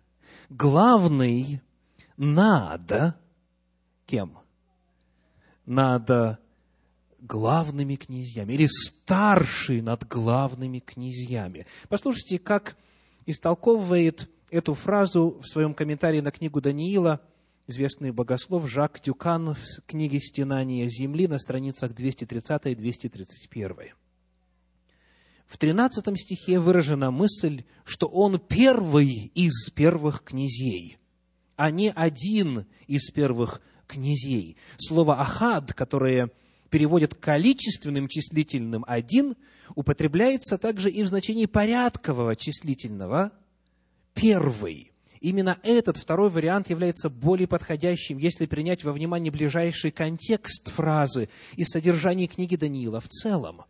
Главный 0.48 1.60
над 2.16 3.14
кем? 4.06 4.38
Над 5.64 6.38
главными 7.20 7.96
князьями 7.96 8.54
или 8.54 8.66
старший 8.66 9.80
над 9.80 10.08
главными 10.08 10.80
князьями. 10.80 11.66
Послушайте, 11.88 12.38
как 12.38 12.76
истолковывает 13.26 14.28
эту 14.50 14.74
фразу 14.74 15.38
в 15.40 15.46
своем 15.46 15.74
комментарии 15.74 16.20
на 16.20 16.30
книгу 16.30 16.60
Даниила 16.60 17.20
известный 17.66 18.10
богослов 18.10 18.68
Жак 18.68 19.00
Тюкан 19.00 19.54
в 19.54 19.82
книге 19.86 20.18
«Стенание 20.18 20.88
земли» 20.88 21.28
на 21.28 21.38
страницах 21.38 21.94
230 21.94 22.66
и 22.66 22.74
231. 22.74 23.92
В 25.50 25.58
13 25.58 26.16
стихе 26.16 26.60
выражена 26.60 27.10
мысль, 27.10 27.64
что 27.84 28.06
он 28.06 28.38
первый 28.38 29.32
из 29.34 29.68
первых 29.70 30.22
князей, 30.22 30.98
а 31.56 31.72
не 31.72 31.90
один 31.90 32.66
из 32.86 33.10
первых 33.10 33.60
князей. 33.88 34.56
Слово 34.78 35.20
«ахад», 35.20 35.74
которое 35.74 36.30
переводят 36.70 37.16
количественным 37.16 38.06
числительным 38.06 38.84
«один», 38.86 39.34
употребляется 39.74 40.56
также 40.56 40.88
и 40.88 41.02
в 41.02 41.08
значении 41.08 41.46
порядкового 41.46 42.36
числительного 42.36 43.32
первый. 44.14 44.92
Именно 45.20 45.58
этот 45.64 45.96
второй 45.96 46.30
вариант 46.30 46.70
является 46.70 47.10
более 47.10 47.48
подходящим, 47.48 48.18
если 48.18 48.46
принять 48.46 48.84
во 48.84 48.92
внимание 48.92 49.32
ближайший 49.32 49.90
контекст 49.90 50.68
фразы 50.68 51.28
и 51.56 51.64
содержание 51.64 52.28
книги 52.28 52.54
Даниила 52.54 53.00
в 53.00 53.08
целом. 53.08 53.62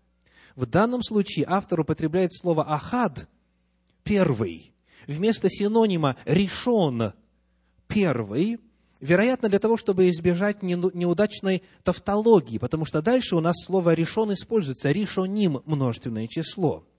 В 0.56 0.66
данном 0.66 1.02
случае 1.02 1.46
автор 1.48 1.80
употребляет 1.80 2.34
слово 2.34 2.64
«ахад»– 2.68 3.28
«первый», 4.04 4.72
вместо 5.06 5.48
синонима 5.48 6.16
«решен»– 6.24 7.12
«первый», 7.86 8.58
вероятно, 9.00 9.48
для 9.48 9.58
того, 9.58 9.76
чтобы 9.76 10.08
избежать 10.10 10.62
неудачной 10.62 11.62
тавтологии, 11.82 12.58
потому 12.58 12.84
что 12.84 13.02
дальше 13.02 13.36
у 13.36 13.40
нас 13.40 13.56
слово 13.64 13.94
«решен» 13.94 14.32
используется, 14.32 14.90
«решоним»– 14.90 15.62
множественное 15.64 16.26
число– 16.26 16.84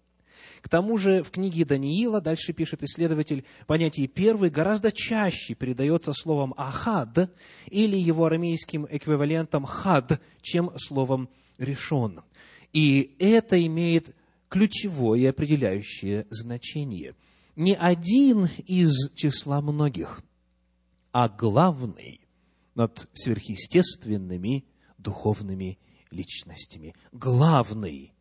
к 0.61 0.69
тому 0.69 0.97
же 0.97 1.23
в 1.23 1.31
книге 1.31 1.65
Даниила, 1.65 2.21
дальше 2.21 2.53
пишет 2.53 2.83
исследователь, 2.83 3.45
понятие 3.65 4.07
«первый» 4.07 4.51
гораздо 4.51 4.91
чаще 4.91 5.55
передается 5.55 6.13
словом 6.13 6.53
«ахад» 6.55 7.31
или 7.67 7.97
его 7.97 8.25
арамейским 8.25 8.87
эквивалентом 8.89 9.65
«хад», 9.65 10.21
чем 10.41 10.71
словом 10.77 11.29
«решен». 11.57 12.21
И 12.73 13.15
это 13.19 13.63
имеет 13.65 14.15
ключевое 14.49 15.29
определяющее 15.29 16.25
значение. 16.29 17.15
Не 17.55 17.75
один 17.75 18.49
из 18.67 18.93
числа 19.15 19.61
многих, 19.61 20.21
а 21.11 21.29
главный 21.29 22.21
над 22.75 23.09
сверхъестественными 23.13 24.65
духовными 24.97 25.79
личностями. 26.11 26.95
Главный 27.11 28.13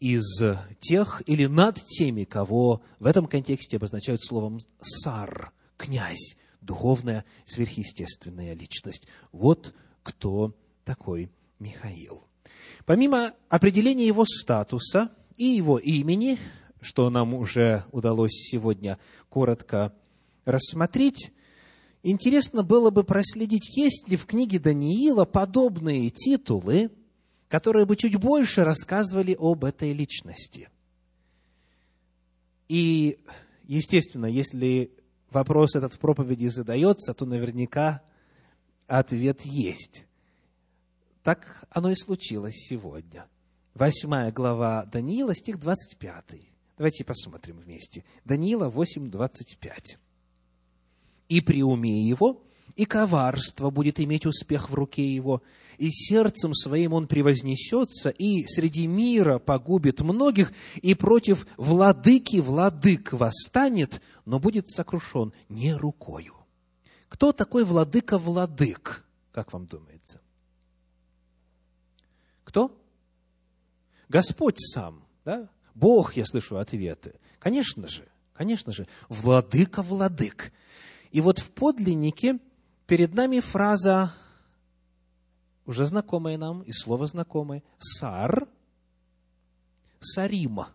из 0.00 0.42
тех 0.80 1.22
или 1.26 1.46
над 1.46 1.80
теми, 1.84 2.24
кого 2.24 2.82
в 2.98 3.06
этом 3.06 3.26
контексте 3.26 3.76
обозначают 3.76 4.24
словом 4.24 4.58
«сар», 4.80 5.52
«князь», 5.76 6.36
духовная, 6.60 7.24
сверхъестественная 7.44 8.54
личность. 8.54 9.06
Вот 9.30 9.74
кто 10.02 10.54
такой 10.84 11.30
Михаил. 11.58 12.26
Помимо 12.84 13.34
определения 13.48 14.06
его 14.06 14.24
статуса 14.26 15.10
и 15.36 15.44
его 15.44 15.78
имени, 15.78 16.38
что 16.80 17.10
нам 17.10 17.34
уже 17.34 17.84
удалось 17.92 18.32
сегодня 18.32 18.98
коротко 19.28 19.92
рассмотреть, 20.44 21.32
интересно 22.02 22.62
было 22.62 22.90
бы 22.90 23.04
проследить, 23.04 23.76
есть 23.76 24.08
ли 24.08 24.16
в 24.16 24.26
книге 24.26 24.58
Даниила 24.58 25.24
подобные 25.24 26.10
титулы– 26.10 26.90
которые 27.52 27.84
бы 27.84 27.96
чуть 27.96 28.16
больше 28.16 28.64
рассказывали 28.64 29.36
об 29.38 29.66
этой 29.66 29.92
личности. 29.92 30.70
И, 32.66 33.18
естественно, 33.64 34.24
если 34.24 34.90
вопрос 35.28 35.76
этот 35.76 35.92
в 35.92 35.98
проповеди 35.98 36.46
задается, 36.46 37.12
то 37.12 37.26
наверняка 37.26 38.00
ответ 38.86 39.42
есть. 39.42 40.06
Так 41.22 41.64
оно 41.70 41.90
и 41.90 41.94
случилось 41.94 42.56
сегодня. 42.68 43.26
Восьмая 43.74 44.32
глава 44.32 44.84
Даниила, 44.86 45.34
стих 45.34 45.58
25. 45.58 46.24
Давайте 46.76 47.04
посмотрим 47.04 47.58
вместе. 47.58 48.04
Даниила 48.24 48.68
8, 48.68 49.08
25. 49.08 49.98
«И 51.28 51.40
при 51.40 51.62
уме 51.62 52.02
его, 52.06 52.42
и 52.74 52.84
коварство 52.86 53.70
будет 53.70 54.00
иметь 54.00 54.26
успех 54.26 54.68
в 54.68 54.74
руке 54.74 55.06
его, 55.06 55.42
и 55.78 55.90
сердцем 55.90 56.54
своим 56.54 56.92
он 56.92 57.06
превознесется, 57.06 58.10
и 58.10 58.46
среди 58.46 58.86
мира 58.86 59.38
погубит 59.38 60.00
многих, 60.00 60.52
и 60.82 60.94
против 60.94 61.46
владыки 61.56 62.38
владык 62.38 63.12
восстанет, 63.12 64.02
но 64.24 64.40
будет 64.40 64.68
сокрушен 64.68 65.32
не 65.48 65.72
рукою. 65.74 66.34
Кто 67.08 67.32
такой 67.32 67.64
владыка 67.64 68.18
владык, 68.18 69.04
как 69.30 69.52
вам 69.52 69.66
думается? 69.66 70.21
Кто? 72.44 72.76
Господь 74.08 74.58
сам, 74.58 75.04
да? 75.24 75.48
Бог, 75.74 76.16
я 76.16 76.24
слышу 76.24 76.58
ответы. 76.58 77.14
Конечно 77.38 77.88
же, 77.88 78.08
конечно 78.34 78.72
же, 78.72 78.86
владыка 79.08 79.82
владык. 79.82 80.52
И 81.10 81.20
вот 81.20 81.38
в 81.38 81.50
подлиннике 81.50 82.38
перед 82.86 83.14
нами 83.14 83.40
фраза, 83.40 84.12
уже 85.66 85.86
знакомая 85.86 86.36
нам, 86.38 86.62
и 86.62 86.72
слово 86.72 87.06
знакомое, 87.06 87.62
«сар», 87.78 88.48
«сарима», 90.00 90.70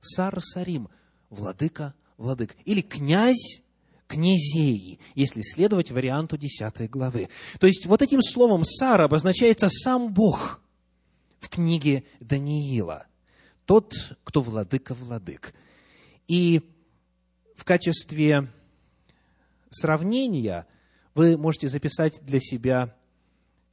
«сар 0.00 0.40
Сарим», 0.42 0.88
владыка 1.30 1.94
владык. 2.16 2.56
Или 2.64 2.80
князь 2.80 3.62
князей, 4.06 5.00
если 5.14 5.40
следовать 5.42 5.90
варианту 5.90 6.36
10 6.36 6.90
главы. 6.90 7.28
То 7.58 7.66
есть 7.66 7.86
вот 7.86 8.02
этим 8.02 8.22
словом 8.22 8.64
«сар» 8.64 9.00
обозначается 9.00 9.68
сам 9.70 10.12
Бог 10.12 10.60
в 11.44 11.50
книге 11.50 12.04
Даниила. 12.20 13.06
Тот, 13.66 14.16
кто 14.24 14.40
владыка 14.40 14.94
владык. 14.94 15.54
И 16.26 16.62
в 17.54 17.64
качестве 17.64 18.50
сравнения 19.70 20.66
вы 21.14 21.36
можете 21.36 21.68
записать 21.68 22.20
для 22.22 22.40
себя 22.40 22.96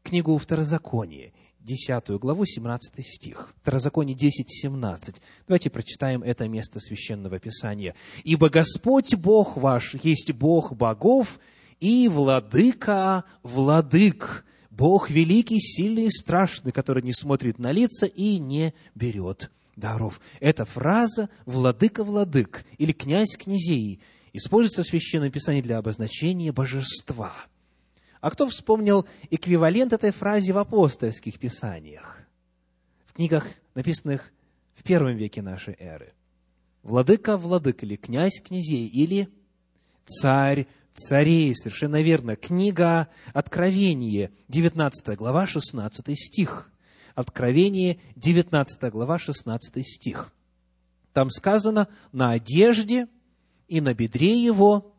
книгу 0.03 0.37
Второзакония, 0.37 1.31
10 1.61 2.09
главу, 2.19 2.45
17 2.45 3.05
стих. 3.05 3.53
Второзаконие 3.61 4.15
10, 4.15 4.47
17. 4.49 5.21
Давайте 5.47 5.69
прочитаем 5.69 6.23
это 6.23 6.47
место 6.49 6.79
Священного 6.79 7.39
Писания. 7.39 7.95
«Ибо 8.23 8.49
Господь 8.49 9.15
Бог 9.15 9.55
ваш 9.55 9.95
есть 9.95 10.31
Бог 10.33 10.73
богов 10.73 11.39
и 11.79 12.09
владыка 12.09 13.23
владык, 13.43 14.43
Бог 14.71 15.09
великий, 15.09 15.59
сильный 15.59 16.05
и 16.05 16.09
страшный, 16.09 16.71
который 16.71 17.03
не 17.03 17.13
смотрит 17.13 17.59
на 17.59 17.71
лица 17.71 18.07
и 18.07 18.39
не 18.39 18.73
берет 18.95 19.51
даров». 19.75 20.19
Эта 20.39 20.65
фраза 20.65 21.29
«владыка 21.45 22.03
владык» 22.03 22.65
или 22.79 22.91
«князь 22.91 23.37
князей» 23.37 23.99
используется 24.33 24.83
в 24.83 24.87
Священном 24.87 25.29
Писании 25.29 25.61
для 25.61 25.77
обозначения 25.77 26.51
божества– 26.51 27.33
а 28.21 28.29
кто 28.29 28.47
вспомнил 28.47 29.07
эквивалент 29.31 29.93
этой 29.93 30.11
фразе 30.11 30.53
в 30.53 30.59
апостольских 30.59 31.39
писаниях? 31.39 32.19
В 33.07 33.13
книгах, 33.13 33.47
написанных 33.73 34.31
в 34.75 34.83
первом 34.83 35.15
веке 35.15 35.41
нашей 35.41 35.75
эры. 35.79 36.13
Владыка 36.83 37.35
владык 37.35 37.83
или 37.83 37.95
князь 37.95 38.39
князей 38.41 38.87
или 38.87 39.27
царь 40.05 40.67
царей. 40.93 41.53
Совершенно 41.55 42.01
верно. 42.01 42.35
Книга 42.35 43.07
Откровение, 43.33 44.31
19 44.47 45.17
глава, 45.17 45.47
16 45.47 46.17
стих. 46.17 46.71
Откровение, 47.15 47.99
19 48.15 48.91
глава, 48.91 49.19
16 49.19 49.85
стих. 49.85 50.31
Там 51.13 51.29
сказано, 51.29 51.87
на 52.11 52.31
одежде 52.31 53.07
и 53.67 53.81
на 53.81 53.93
бедре 53.93 54.41
его 54.43 54.95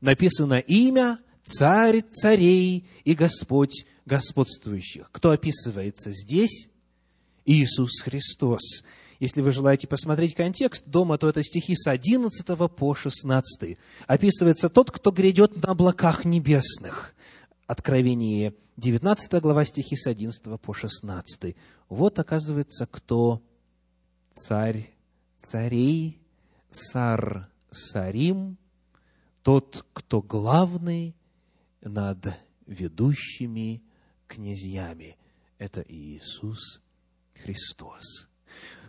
написано 0.00 0.58
имя 0.58 1.18
царь 1.42 2.02
царей 2.02 2.86
и 3.04 3.14
Господь 3.14 3.84
господствующих. 4.06 5.10
Кто 5.12 5.30
описывается 5.30 6.12
здесь? 6.12 6.68
Иисус 7.44 8.00
Христос. 8.00 8.84
Если 9.20 9.42
вы 9.42 9.52
желаете 9.52 9.86
посмотреть 9.86 10.34
контекст 10.34 10.86
дома, 10.86 11.18
то 11.18 11.28
это 11.28 11.42
стихи 11.42 11.76
с 11.76 11.86
11 11.86 12.44
по 12.74 12.94
16. 12.94 13.76
Описывается 14.06 14.70
тот, 14.70 14.90
кто 14.90 15.10
грядет 15.10 15.62
на 15.62 15.72
облаках 15.72 16.24
небесных. 16.24 17.14
Откровение 17.66 18.54
19 18.78 19.42
глава 19.42 19.66
стихи 19.66 19.94
с 19.94 20.06
11 20.06 20.58
по 20.58 20.72
16. 20.72 21.54
Вот, 21.90 22.18
оказывается, 22.18 22.86
кто 22.86 23.42
царь 24.32 24.90
царей, 25.38 26.18
сар 26.70 27.50
сарим, 27.70 28.56
тот, 29.42 29.84
кто 29.92 30.22
главный 30.22 31.14
над 31.82 32.38
ведущими 32.66 33.82
князьями. 34.26 35.18
Это 35.58 35.84
Иисус 35.86 36.80
Христос. 37.34 38.29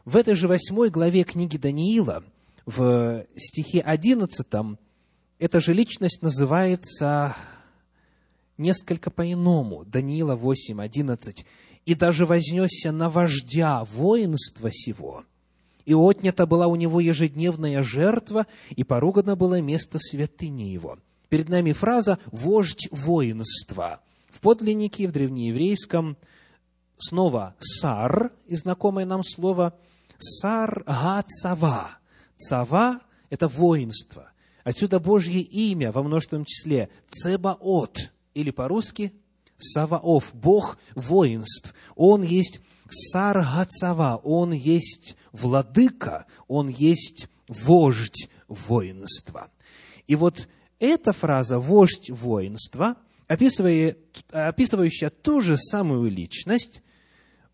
В 0.06 0.18
этой 0.18 0.34
же 0.34 0.48
восьмой 0.48 0.90
главе 0.90 1.24
книги 1.24 1.58
Даниила, 1.58 2.24
в 2.66 3.26
стихе 3.36 3.82
одиннадцатом, 3.82 4.80
эта 5.38 5.60
же 5.60 5.74
личность 5.74 6.22
называется 6.22 7.36
несколько 8.58 9.12
по-иному. 9.12 9.86
Даниила 9.86 10.36
8, 10.36 10.82
11. 10.82 11.46
«И 11.86 11.96
даже 11.96 12.26
вознесся 12.26 12.92
на 12.92 13.10
вождя 13.10 13.84
воинства 13.86 14.72
сего, 14.72 15.24
и 15.86 15.94
отнята 15.94 16.46
была 16.46 16.68
у 16.68 16.76
него 16.76 17.00
ежедневная 17.00 17.82
жертва, 17.82 18.46
и 18.70 18.84
поругано 18.84 19.36
было 19.36 19.62
место 19.62 19.98
святыни 20.00 20.64
его» 20.64 20.98
перед 21.32 21.48
нами 21.48 21.72
фраза 21.72 22.20
«вождь 22.26 22.90
воинства». 22.92 24.02
В 24.30 24.42
подлиннике, 24.42 25.08
в 25.08 25.14
древнееврейском, 25.14 26.18
снова 26.98 27.56
«сар», 27.60 28.34
и 28.48 28.56
знакомое 28.58 29.06
нам 29.06 29.24
слово 29.24 29.74
«сар 30.22 30.84
га 30.86 31.24
цава». 31.24 31.98
Цава– 32.36 33.02
это 33.30 33.48
воинство. 33.48 34.32
Отсюда 34.64 35.00
Божье 35.00 35.42
имя 35.42 35.92
во 35.92 36.04
множественном 36.04 36.46
числе 36.46 36.90
Цебаот, 37.08 38.12
или 38.34 38.52
по-русски 38.52 39.14
Саваоф, 39.58 40.34
Бог 40.34 40.78
воинств. 40.96 41.74
Он 41.96 42.24
есть 42.24 42.62
Сар 42.90 43.40
Гацава, 43.40 44.18
Он 44.24 44.52
есть 44.54 45.16
владыка, 45.32 46.26
Он 46.48 46.68
есть 46.70 47.28
вождь 47.48 48.30
воинства. 48.48 49.50
И 50.08 50.16
вот 50.16 50.48
эта 50.80 51.14
фраза 51.14 51.60
«вождь 51.60 52.10
воинства», 52.10 52.98
описывающая 53.28 55.10
ту 55.10 55.42
же 55.42 55.58
самую 55.58 56.10
личность, 56.10 56.82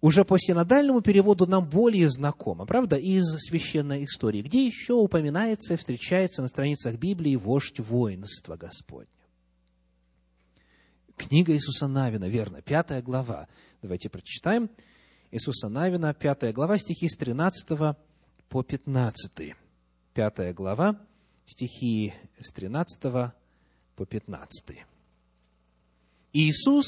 уже 0.01 0.23
по 0.23 0.38
синодальному 0.38 1.01
переводу 1.01 1.47
нам 1.47 1.67
более 1.67 2.10
знакома, 2.10 2.65
правда, 2.65 2.97
из 2.97 3.25
священной 3.47 4.03
истории, 4.03 4.41
где 4.41 4.65
еще 4.65 4.93
упоминается 4.93 5.73
и 5.73 5.77
встречается 5.77 6.41
на 6.41 6.47
страницах 6.47 6.95
Библии 6.95 7.36
вождь 7.36 7.79
воинства 7.79 8.57
Господня. 8.57 9.10
Книга 11.15 11.53
Иисуса 11.53 11.88
Навина, 11.88 12.25
верно, 12.25 12.62
пятая 12.62 13.01
глава. 13.01 13.47
Давайте 13.81 14.07
прочитаем. 14.10 14.69
Иисуса 15.31 15.67
Навина, 15.67 16.13
пятая 16.13 16.53
глава, 16.53 16.77
стихи 16.77 17.10
с 17.10 17.17
13 17.17 17.95
по 18.49 18.63
15. 18.63 19.55
Пятая 20.13 20.53
глава, 20.53 21.01
стихи 21.47 22.13
с 22.39 22.51
13 22.53 23.33
по 23.95 24.05
15. 24.05 24.86
Иисус, 26.33 26.86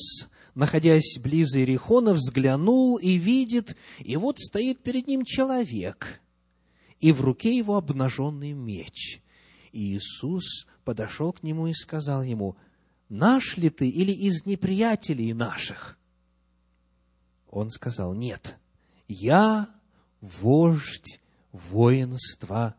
находясь 0.56 1.18
близ 1.20 1.56
Иерихона, 1.56 2.14
взглянул 2.14 2.98
и 2.98 3.14
видит, 3.14 3.78
и 4.00 4.16
вот 4.18 4.40
стоит 4.40 4.82
перед 4.82 5.08
ним 5.08 5.26
человек, 5.26 6.22
и 7.00 7.12
в 7.12 7.22
руке 7.22 7.56
его 7.56 7.78
обнаженный 7.78 8.54
меч. 8.54 9.22
И 9.72 9.96
Иисус 9.96 10.68
подошел 10.84 11.34
к 11.34 11.44
нему 11.44 11.68
и 11.68 11.74
сказал 11.74 12.24
ему, 12.24 12.58
«Наш 13.10 13.58
ли 13.58 13.70
ты 13.70 13.90
или 13.90 14.12
из 14.12 14.46
неприятелей 14.46 15.34
наших?» 15.34 15.98
Он 17.50 17.70
сказал, 17.70 18.14
«Нет, 18.14 18.58
я 19.08 19.70
вождь 20.22 21.20
воинства 21.52 22.76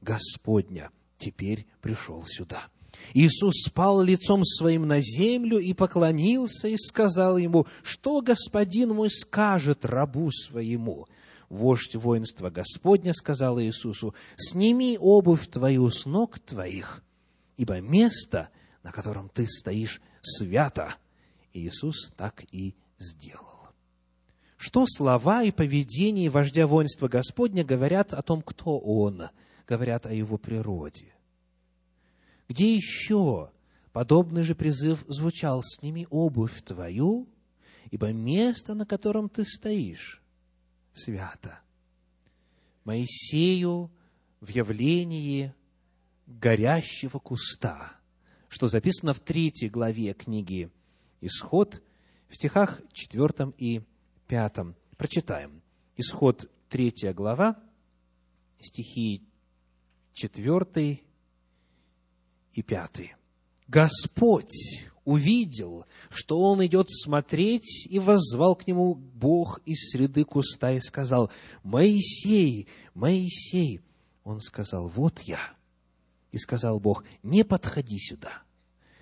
Господня» 0.00 0.90
теперь 1.24 1.66
пришел 1.80 2.24
сюда. 2.26 2.68
Иисус 3.12 3.64
спал 3.66 4.02
лицом 4.02 4.44
своим 4.44 4.86
на 4.88 5.00
землю 5.00 5.58
и 5.58 5.72
поклонился 5.74 6.68
и 6.68 6.76
сказал 6.76 7.36
ему, 7.36 7.66
что 7.82 8.20
господин 8.20 8.94
мой 8.94 9.10
скажет 9.10 9.84
рабу 9.84 10.30
своему? 10.30 11.06
Вождь 11.48 11.94
воинства 11.94 12.50
Господня 12.50 13.12
сказал 13.12 13.60
Иисусу, 13.60 14.14
сними 14.36 14.96
обувь 14.98 15.46
твою 15.48 15.90
с 15.90 16.06
ног 16.06 16.38
твоих, 16.40 17.02
ибо 17.56 17.80
место, 17.80 18.48
на 18.82 18.90
котором 18.90 19.28
ты 19.28 19.46
стоишь, 19.46 20.00
свято. 20.22 20.96
Иисус 21.52 22.12
так 22.16 22.44
и 22.50 22.74
сделал. 22.98 23.68
Что 24.56 24.86
слова 24.88 25.42
и 25.42 25.52
поведение 25.52 26.30
вождя 26.30 26.66
воинства 26.66 27.06
Господня 27.06 27.64
говорят 27.64 28.14
о 28.14 28.22
том, 28.22 28.42
кто 28.42 28.78
он, 28.78 29.24
говорят 29.68 30.06
о 30.06 30.12
его 30.12 30.38
природе? 30.38 31.13
Где 32.48 32.74
еще 32.74 33.50
подобный 33.92 34.42
же 34.42 34.54
призыв 34.54 35.04
звучал? 35.08 35.62
«Сними 35.62 36.06
обувь 36.10 36.62
твою, 36.62 37.28
ибо 37.90 38.12
место, 38.12 38.74
на 38.74 38.86
котором 38.86 39.28
ты 39.28 39.44
стоишь, 39.44 40.22
свято». 40.92 41.60
Моисею 42.84 43.90
в 44.40 44.48
явлении 44.48 45.54
горящего 46.26 47.18
куста, 47.18 47.96
что 48.48 48.68
записано 48.68 49.14
в 49.14 49.20
третьей 49.20 49.70
главе 49.70 50.12
книги 50.12 50.70
«Исход», 51.20 51.82
в 52.28 52.36
стихах 52.36 52.80
четвертом 52.92 53.54
и 53.58 53.82
пятом. 54.26 54.74
Прочитаем. 54.96 55.62
Исход 55.96 56.50
3 56.68 57.12
глава, 57.12 57.62
стихи 58.58 59.22
4 60.14 61.03
и 62.54 62.62
5. 62.62 63.14
Господь 63.68 64.84
увидел, 65.04 65.84
что 66.10 66.38
он 66.40 66.64
идет 66.64 66.88
смотреть, 66.88 67.86
и 67.90 67.98
воззвал 67.98 68.56
к 68.56 68.66
нему 68.66 68.94
Бог 68.94 69.60
из 69.66 69.90
среды 69.90 70.24
куста 70.24 70.72
и 70.72 70.80
сказал, 70.80 71.30
«Моисей, 71.62 72.68
Моисей!» 72.94 73.80
Он 74.22 74.40
сказал, 74.40 74.88
«Вот 74.88 75.20
я». 75.20 75.40
И 76.32 76.38
сказал 76.38 76.80
Бог, 76.80 77.04
«Не 77.22 77.44
подходи 77.44 77.98
сюда, 77.98 78.42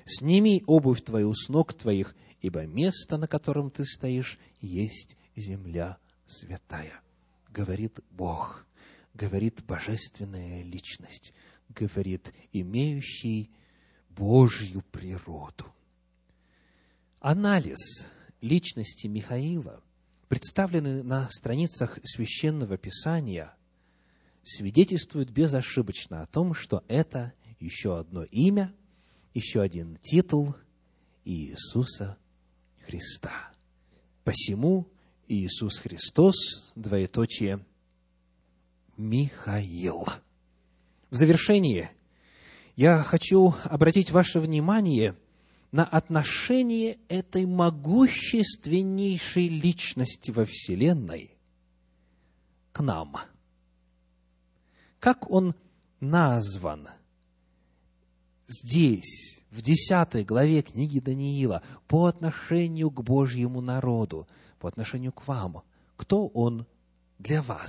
сними 0.04 0.62
обувь 0.66 1.02
твою 1.02 1.34
с 1.34 1.48
ног 1.48 1.72
твоих, 1.72 2.14
ибо 2.40 2.66
место, 2.66 3.16
на 3.16 3.28
котором 3.28 3.70
ты 3.70 3.84
стоишь, 3.84 4.38
есть 4.60 5.16
земля 5.36 5.98
святая». 6.26 7.00
Говорит 7.48 8.00
Бог, 8.10 8.66
говорит 9.14 9.62
божественная 9.64 10.62
личность, 10.62 11.34
говорит 11.74 12.32
имеющий 12.52 13.50
Божью 14.10 14.82
природу. 14.90 15.66
Анализ 17.20 18.06
личности 18.40 19.06
Михаила, 19.06 19.82
представленный 20.28 21.02
на 21.02 21.28
страницах 21.28 21.98
Священного 22.02 22.76
Писания, 22.76 23.54
свидетельствует 24.42 25.30
безошибочно 25.30 26.22
о 26.22 26.26
том, 26.26 26.54
что 26.54 26.84
это 26.88 27.32
еще 27.60 27.98
одно 27.98 28.24
имя, 28.24 28.74
еще 29.34 29.60
один 29.60 29.96
титул 30.02 30.54
Иисуса 31.24 32.18
Христа. 32.84 33.52
Посему 34.24 34.88
Иисус 35.28 35.78
Христос, 35.78 36.72
двоеточие, 36.74 37.64
Михаил. 38.96 40.06
В 41.12 41.14
завершение 41.14 41.92
я 42.74 43.00
хочу 43.02 43.54
обратить 43.64 44.10
ваше 44.12 44.40
внимание 44.40 45.14
на 45.70 45.84
отношение 45.84 46.96
этой 47.10 47.44
могущественнейшей 47.44 49.48
личности 49.48 50.30
во 50.30 50.46
Вселенной 50.46 51.36
к 52.72 52.80
нам. 52.80 53.18
Как 55.00 55.30
он 55.30 55.54
назван 56.00 56.88
здесь, 58.48 59.42
в 59.50 59.60
десятой 59.60 60.24
главе 60.24 60.62
книги 60.62 60.98
Даниила, 60.98 61.62
по 61.88 62.06
отношению 62.06 62.90
к 62.90 63.02
Божьему 63.02 63.60
народу, 63.60 64.26
по 64.58 64.66
отношению 64.66 65.12
к 65.12 65.28
вам. 65.28 65.62
Кто 65.96 66.26
он 66.28 66.64
для 67.18 67.42
вас? 67.42 67.68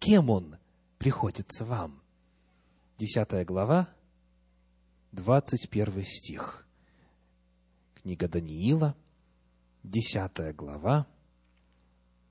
Кем 0.00 0.28
он 0.28 0.56
приходится 0.98 1.64
вам? 1.64 1.99
Десятая 3.00 3.46
глава, 3.46 3.88
двадцать 5.10 5.70
первый 5.70 6.04
стих. 6.04 6.66
Книга 7.94 8.28
Даниила, 8.28 8.94
10 9.84 10.54
глава, 10.54 11.06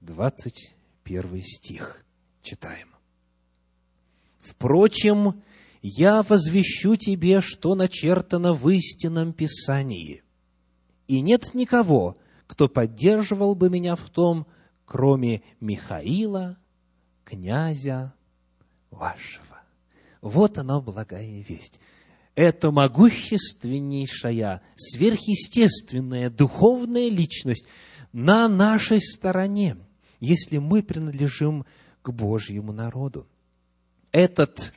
21 0.02 1.42
стих. 1.42 2.06
Читаем. 2.44 2.90
«Впрочем, 4.42 5.42
я 5.82 6.22
возвещу 6.22 6.98
тебе, 6.98 7.42
что 7.42 7.74
начертано 7.74 8.54
в 8.54 8.70
истинном 8.70 9.34
Писании, 9.34 10.22
и 11.08 11.22
нет 11.22 11.56
никого, 11.56 12.20
кто 12.46 12.70
поддерживал 12.70 13.56
бы 13.56 13.72
меня 13.72 13.96
в 13.96 14.08
том, 14.12 14.46
кроме 14.86 15.42
Михаила, 15.60 16.60
князя 17.26 18.14
вашего». 18.92 19.49
Вот 20.22 20.58
она, 20.58 20.82
благая 20.82 21.42
весть 21.42 21.80
это 22.40 22.72
могущественнейшая, 22.72 24.62
сверхъестественная, 24.78 26.30
духовная 26.30 27.10
личность 27.10 27.68
на 28.14 28.48
нашей 28.48 29.02
стороне, 29.02 29.76
если 30.22 30.58
мы 30.58 30.82
принадлежим 30.82 31.66
к 32.02 32.12
Божьему 32.12 32.72
народу. 32.72 33.28
Этот 34.14 34.74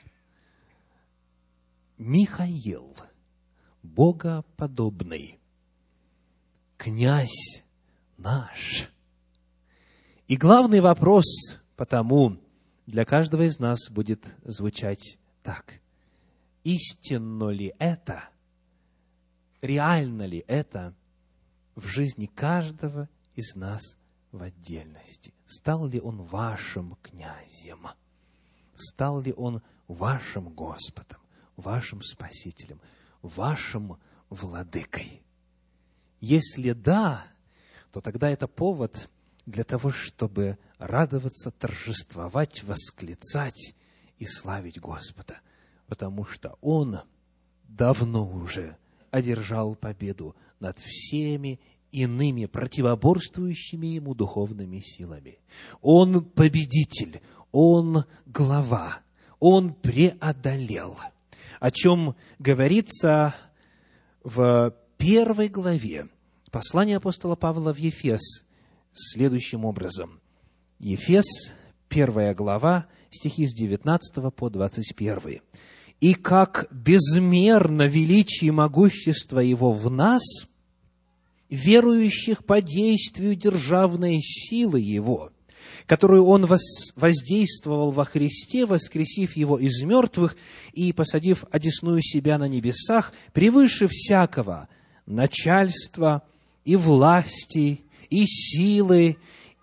Михаил, 1.98 2.96
богоподобный, 3.84 5.38
князь 6.76 7.62
наш. 8.18 8.90
И 10.26 10.36
главный 10.36 10.80
вопрос 10.80 11.26
потому 11.76 12.38
для 12.86 13.04
каждого 13.04 13.42
из 13.42 13.60
нас 13.60 13.88
будет 13.88 14.34
звучать 14.42 15.18
так 15.42 15.80
истинно 16.64 17.50
ли 17.50 17.74
это, 17.78 18.28
реально 19.60 20.26
ли 20.26 20.44
это 20.46 20.94
в 21.74 21.86
жизни 21.86 22.26
каждого 22.26 23.08
из 23.34 23.54
нас 23.54 23.96
в 24.30 24.42
отдельности. 24.42 25.34
Стал 25.46 25.86
ли 25.86 26.00
он 26.00 26.22
вашим 26.22 26.96
князем? 27.02 27.88
Стал 28.74 29.20
ли 29.20 29.32
он 29.32 29.62
вашим 29.88 30.48
Господом, 30.48 31.20
вашим 31.56 32.02
Спасителем, 32.02 32.80
вашим 33.20 33.98
владыкой? 34.30 35.22
Если 36.20 36.72
да, 36.72 37.24
то 37.90 38.00
тогда 38.00 38.30
это 38.30 38.48
повод 38.48 39.10
для 39.44 39.64
того, 39.64 39.90
чтобы 39.90 40.58
радоваться, 40.78 41.50
торжествовать, 41.50 42.62
восклицать 42.62 43.74
и 44.22 44.26
славить 44.26 44.80
Господа– 44.80 45.40
потому 45.92 46.24
что 46.24 46.56
Он 46.62 47.00
давно 47.68 48.26
уже 48.26 48.78
одержал 49.10 49.74
победу 49.74 50.34
над 50.58 50.78
всеми 50.78 51.60
иными 51.90 52.46
противоборствующими 52.46 53.88
ему 53.88 54.14
духовными 54.14 54.80
силами. 54.80 55.38
Он 55.82 56.24
победитель, 56.24 57.20
он 57.50 58.06
глава, 58.24 59.00
он 59.38 59.74
преодолел. 59.74 60.96
О 61.60 61.70
чем 61.70 62.16
говорится 62.38 63.34
в 64.24 64.74
первой 64.96 65.48
главе 65.48 66.08
послания 66.50 66.96
апостола 66.96 67.36
Павла 67.36 67.74
в 67.74 67.76
Ефес 67.76 68.46
следующим 68.94 69.66
образом. 69.66 70.22
Ефес, 70.78 71.26
первая 71.90 72.34
глава, 72.34 72.86
стихи 73.14 73.46
с 73.46 73.54
19 73.54 74.34
по 74.34 74.50
21 74.50 75.40
и 76.02 76.14
как 76.14 76.66
безмерно 76.72 77.86
величие 77.86 78.48
и 78.48 78.50
могущество 78.50 79.38
Его 79.38 79.72
в 79.72 79.88
нас, 79.88 80.22
верующих 81.48 82.44
по 82.44 82.60
действию 82.60 83.36
державной 83.36 84.20
силы 84.20 84.80
Его, 84.80 85.30
которую 85.86 86.26
Он 86.26 86.48
воздействовал 86.96 87.92
во 87.92 88.04
Христе, 88.04 88.66
воскресив 88.66 89.36
Его 89.36 89.60
из 89.60 89.80
мертвых 89.84 90.36
и 90.72 90.92
посадив 90.92 91.44
одесную 91.52 92.02
себя 92.02 92.36
на 92.36 92.48
небесах, 92.48 93.12
превыше 93.32 93.86
всякого 93.86 94.68
начальства 95.06 96.24
и 96.64 96.74
власти, 96.74 97.82
и 98.10 98.26
силы, 98.26 99.18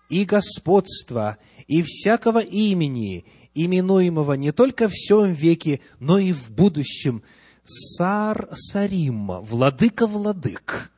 и 0.08 0.24
господства, 0.24 1.36
и 1.66 1.82
всякого 1.82 2.38
имени, 2.38 3.26
именуемого 3.54 4.34
не 4.34 4.52
только 4.52 4.88
в 4.88 4.92
всем 4.92 5.32
веке, 5.32 5.80
но 5.98 6.18
и 6.18 6.32
в 6.32 6.50
будущем. 6.50 7.22
Сар 7.64 8.48
Сарима, 8.52 9.40
владыка 9.40 10.06
владык, 10.06 10.90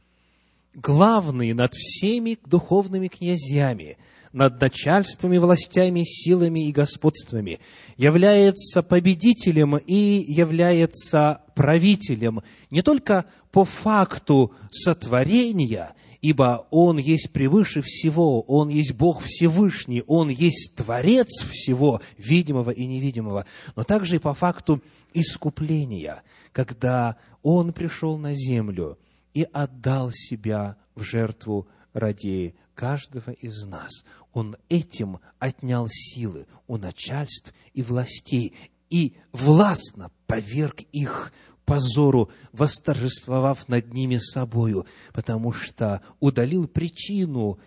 главный 0.75 1.53
над 1.53 1.75
всеми 1.75 2.39
духовными 2.47 3.09
князьями, 3.09 3.99
над 4.33 4.61
начальствами, 4.61 5.37
властями, 5.39 6.05
силами 6.05 6.69
и 6.69 6.73
господствами, 6.73 7.61
является 7.97 8.83
победителем 8.83 9.77
и 9.77 10.25
является 10.27 11.43
правителем 11.55 12.43
не 12.71 12.83
только 12.83 13.27
по 13.51 13.65
факту 13.65 14.55
сотворения– 14.71 15.95
ибо 16.23 16.69
Он 16.71 16.99
есть 16.99 17.31
превыше 17.33 17.83
всего, 17.83 18.41
Он 18.43 18.69
есть 18.69 18.95
Бог 18.95 19.21
Всевышний, 19.23 20.03
Он 20.07 20.31
есть 20.31 20.75
Творец 20.77 21.29
всего, 21.51 22.01
видимого 22.17 22.71
и 22.71 22.87
невидимого, 22.87 23.45
но 23.77 23.83
также 23.83 24.17
и 24.17 24.21
по 24.21 24.33
факту 24.33 24.83
искупления, 25.13 26.23
когда 26.53 27.17
Он 27.43 27.73
пришел 27.73 28.17
на 28.17 28.35
землю 28.35 28.99
и 29.35 29.47
отдал 29.53 30.11
себя 30.13 30.77
в 30.95 31.03
жертву 31.03 31.67
ради 31.93 32.55
каждого 32.75 33.33
из 33.33 33.65
нас. 33.65 33.91
Он 34.33 34.57
этим 34.69 35.19
отнял 35.39 35.89
силы 35.91 36.47
у 36.69 36.79
начальств 36.79 37.53
и 37.75 37.83
властей 37.83 38.55
и 38.89 39.15
властно 39.33 40.11
поверг 40.27 40.83
их 40.93 41.33
позору, 41.73 42.29
восторжествовав 42.53 43.67
над 43.67 43.95
ними 43.95 44.19
собою, 44.19 44.85
потому 45.15 45.53
что 45.53 46.03
удалил 46.21 46.69
причину 46.69 47.59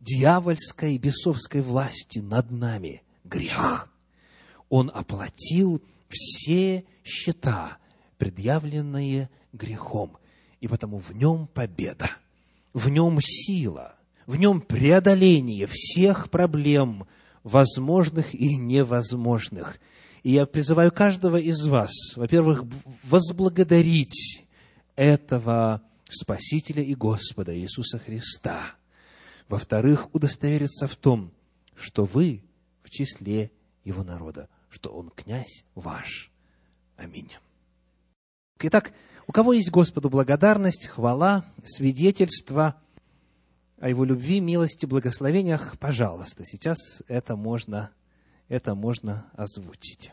дьявольской 0.00 0.96
и 0.96 0.98
бесовской 0.98 1.62
власти 1.62 2.18
над 2.18 2.50
нами 2.50 3.02
грех. 3.24 3.90
Он 4.68 4.90
оплатил 4.94 5.82
все 6.10 6.84
счета, 7.02 7.78
предъявленные 8.18 9.30
грехом, 9.54 10.18
и 10.60 10.68
потому 10.68 10.98
в 10.98 11.12
нем 11.12 11.46
победа, 11.46 12.10
в 12.74 12.90
нем 12.90 13.18
сила, 13.22 13.94
в 14.26 14.36
нем 14.36 14.60
преодоление 14.60 15.66
всех 15.70 16.28
проблем, 16.28 17.06
возможных 17.42 18.34
и 18.34 18.56
невозможных. 18.56 19.78
И 20.24 20.32
я 20.32 20.46
призываю 20.46 20.90
каждого 20.90 21.36
из 21.36 21.66
вас, 21.66 21.92
во-первых, 22.16 22.64
возблагодарить 23.04 24.42
этого 24.96 25.82
Спасителя 26.08 26.82
и 26.82 26.94
Господа 26.94 27.54
Иисуса 27.54 27.98
Христа. 27.98 28.74
Во-вторых, 29.48 30.12
удостовериться 30.14 30.88
в 30.88 30.96
том, 30.96 31.30
что 31.76 32.06
вы 32.06 32.42
в 32.82 32.88
числе 32.88 33.52
Его 33.84 34.02
народа, 34.02 34.48
что 34.70 34.90
Он 34.90 35.10
князь 35.10 35.66
ваш. 35.74 36.32
Аминь. 36.96 37.30
Итак, 38.60 38.94
у 39.26 39.32
кого 39.32 39.52
есть 39.52 39.70
Господу 39.70 40.08
благодарность, 40.08 40.86
хвала, 40.86 41.44
свидетельство 41.66 42.80
о 43.78 43.90
Его 43.90 44.06
любви, 44.06 44.40
милости, 44.40 44.86
благословениях, 44.86 45.78
пожалуйста, 45.78 46.46
сейчас 46.46 46.78
это 47.08 47.36
можно, 47.36 47.90
это 48.48 48.74
можно 48.74 49.30
озвучить. 49.34 50.12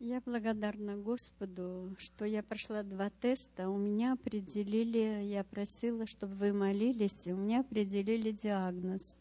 Я 0.00 0.20
благодарна 0.20 0.96
Господу, 0.96 1.94
что 1.98 2.24
я 2.24 2.42
прошла 2.42 2.82
два 2.82 3.10
теста. 3.10 3.68
У 3.68 3.76
меня 3.76 4.12
определили, 4.12 5.24
я 5.24 5.42
просила, 5.42 6.06
чтобы 6.06 6.34
вы 6.36 6.52
молились, 6.52 7.26
и 7.26 7.32
у 7.32 7.36
меня 7.36 7.60
определили 7.60 8.30
диагноз. 8.30 9.18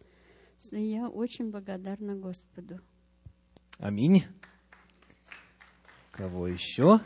Я 0.71 1.09
очень 1.09 1.51
благодарна 1.51 2.15
Господу. 2.15 2.79
Аминь. 3.79 4.23
Кого 6.11 6.47
еще? 6.47 6.99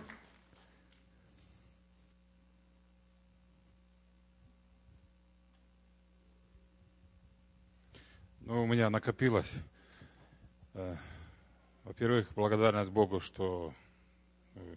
Меня 8.82 8.89
накопилось. 8.89 9.54
Э, 10.74 10.96
во-первых, 11.84 12.34
благодарность 12.34 12.89
Богу, 12.89 13.20
что 13.20 13.76
э, 14.56 14.76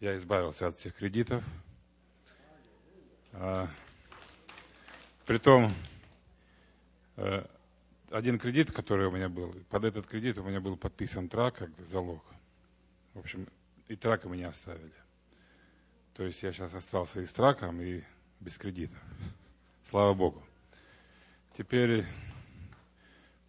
я 0.00 0.16
избавился 0.16 0.66
от 0.66 0.74
всех 0.74 0.96
кредитов. 0.96 1.44
А, 3.32 3.68
притом, 5.24 5.72
э, 7.14 7.46
один 8.10 8.40
кредит, 8.40 8.72
который 8.72 9.06
у 9.06 9.12
меня 9.12 9.28
был, 9.28 9.54
под 9.70 9.84
этот 9.84 10.08
кредит 10.08 10.36
у 10.38 10.42
меня 10.42 10.60
был 10.60 10.76
подписан 10.76 11.28
трак 11.28 11.54
как 11.58 11.70
залог. 11.86 12.24
В 13.12 13.20
общем, 13.20 13.46
и 13.86 13.94
трака 13.94 14.28
мы 14.28 14.36
не 14.36 14.48
оставили. 14.48 14.90
То 16.14 16.24
есть 16.24 16.42
я 16.42 16.52
сейчас 16.52 16.74
остался 16.74 17.20
и 17.20 17.26
с 17.26 17.32
траком, 17.32 17.80
и 17.80 18.02
без 18.40 18.58
кредитов. 18.58 18.98
Слава 19.84 20.12
Богу. 20.12 20.42
Теперь 21.56 22.04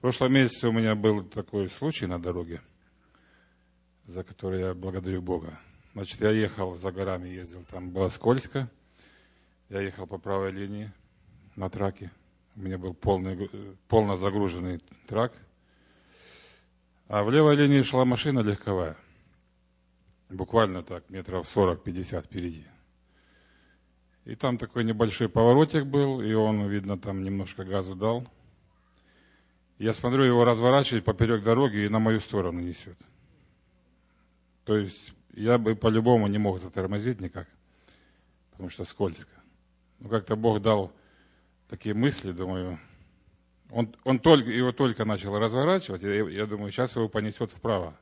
прошлом 0.05 0.33
месяце 0.33 0.67
у 0.67 0.71
меня 0.71 0.93
был 0.93 1.23
такой 1.23 1.67
случай 1.67 2.05
на 2.05 2.21
дороге, 2.21 2.61
за 4.05 4.23
который 4.23 4.59
я 4.59 4.75
благодарю 4.75 5.19
Бога. 5.19 5.59
Значит, 5.93 6.21
я 6.21 6.29
ехал 6.29 6.75
за 6.75 6.91
горами, 6.91 7.29
ездил, 7.29 7.63
там 7.63 7.89
было 7.89 8.09
скользко. 8.09 8.69
Я 9.67 9.81
ехал 9.81 10.05
по 10.05 10.19
правой 10.19 10.51
линии 10.51 10.91
на 11.55 11.71
траке. 11.71 12.11
У 12.55 12.59
меня 12.59 12.77
был 12.77 12.93
полный, 12.93 13.49
полно 13.87 14.15
загруженный 14.15 14.79
трак. 15.07 15.33
А 17.07 17.23
в 17.23 17.31
левой 17.31 17.55
линии 17.55 17.81
шла 17.81 18.05
машина 18.05 18.41
легковая. 18.41 18.97
Буквально 20.29 20.83
так, 20.83 21.09
метров 21.09 21.47
40-50 21.51 22.21
впереди. 22.21 22.63
И 24.25 24.35
там 24.35 24.59
такой 24.59 24.83
небольшой 24.83 25.29
поворотик 25.29 25.87
был, 25.87 26.21
и 26.21 26.31
он, 26.33 26.67
видно, 26.67 26.95
там 26.99 27.23
немножко 27.23 27.63
газу 27.63 27.95
дал– 27.95 28.27
я 29.77 29.93
смотрю, 29.93 30.23
его 30.23 30.45
разворачивает 30.45 31.03
поперек 31.03 31.43
дороги 31.43 31.85
и 31.85 31.89
на 31.89 31.99
мою 31.99 32.19
сторону 32.19 32.59
несет. 32.59 32.97
То 34.63 34.77
есть 34.77 35.13
я 35.33 35.57
бы 35.57 35.75
по-любому 35.75 36.27
не 36.27 36.37
мог 36.37 36.59
затормозить 36.59 37.19
никак, 37.19 37.47
потому 38.51 38.69
что 38.69 38.85
скользко. 38.85 39.31
Но 39.99 40.09
как-то 40.09 40.35
Бог 40.35 40.61
дал 40.61 40.91
такие 41.69 41.93
мысли, 41.93 42.31
думаю, 42.31 42.79
он, 43.69 43.95
он 44.03 44.19
только, 44.19 44.49
его 44.49 44.71
только 44.71 45.05
начал 45.05 45.37
разворачивать, 45.37 46.03
я, 46.03 46.13
я 46.29 46.45
думаю, 46.45 46.71
сейчас 46.71 46.95
его 46.95 47.09
понесет 47.09 47.51
вправо. 47.51 47.97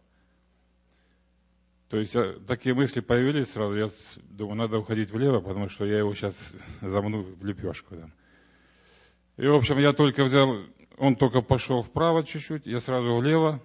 То 1.89 1.99
есть 1.99 2.13
я, 2.15 2.33
такие 2.47 2.73
мысли 2.73 3.01
появились 3.01 3.51
сразу, 3.51 3.75
я 3.75 3.89
думаю, 4.15 4.55
надо 4.55 4.79
уходить 4.79 5.11
влево, 5.11 5.41
потому 5.41 5.69
что 5.69 5.85
я 5.85 5.99
его 5.99 6.13
сейчас 6.13 6.35
замну 6.81 7.21
в 7.21 7.45
лепешку. 7.45 7.95
Да. 7.95 8.09
И, 9.37 9.47
в 9.47 9.55
общем, 9.55 9.77
я 9.79 9.93
только 9.93 10.23
взял 10.23 10.57
он 10.97 11.15
только 11.15 11.41
пошел 11.41 11.81
вправо 11.81 12.23
чуть-чуть, 12.23 12.65
я 12.65 12.79
сразу 12.79 13.15
влево, 13.15 13.59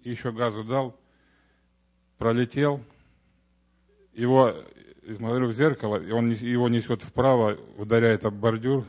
еще 0.00 0.32
газу 0.32 0.64
дал, 0.64 0.98
пролетел. 2.18 2.82
Его, 4.14 4.54
смотрю 5.16 5.48
в 5.48 5.52
зеркало, 5.52 5.96
и 5.96 6.10
он 6.10 6.30
его 6.30 6.68
несет 6.68 7.02
вправо, 7.02 7.56
ударяет 7.78 8.24
об 8.24 8.34
бордюр, 8.34 8.84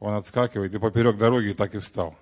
он 0.00 0.14
отскакивает 0.14 0.74
и 0.74 0.78
поперек 0.78 1.16
дороги 1.16 1.52
так 1.52 1.74
и 1.74 1.78
встал. 1.78 2.16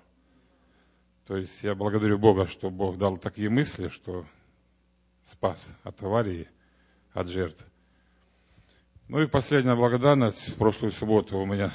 То 1.25 1.37
есть 1.37 1.63
я 1.63 1.73
благодарю 1.73 2.19
Бога, 2.19 2.47
что 2.47 2.69
Бог 2.69 2.97
дал 2.97 3.17
такие 3.17 3.49
мысли, 3.49 3.87
что 3.87 4.25
спас 5.31 5.65
от 5.83 6.01
аварии, 6.03 6.49
от 7.13 7.27
жертв. 7.27 7.65
Ну 9.07 9.21
и 9.21 9.27
последняя 9.27 9.75
благодарность. 9.75 10.49
В 10.49 10.55
прошлую 10.55 10.91
субботу 10.91 11.37
у 11.37 11.45
меня 11.45 11.71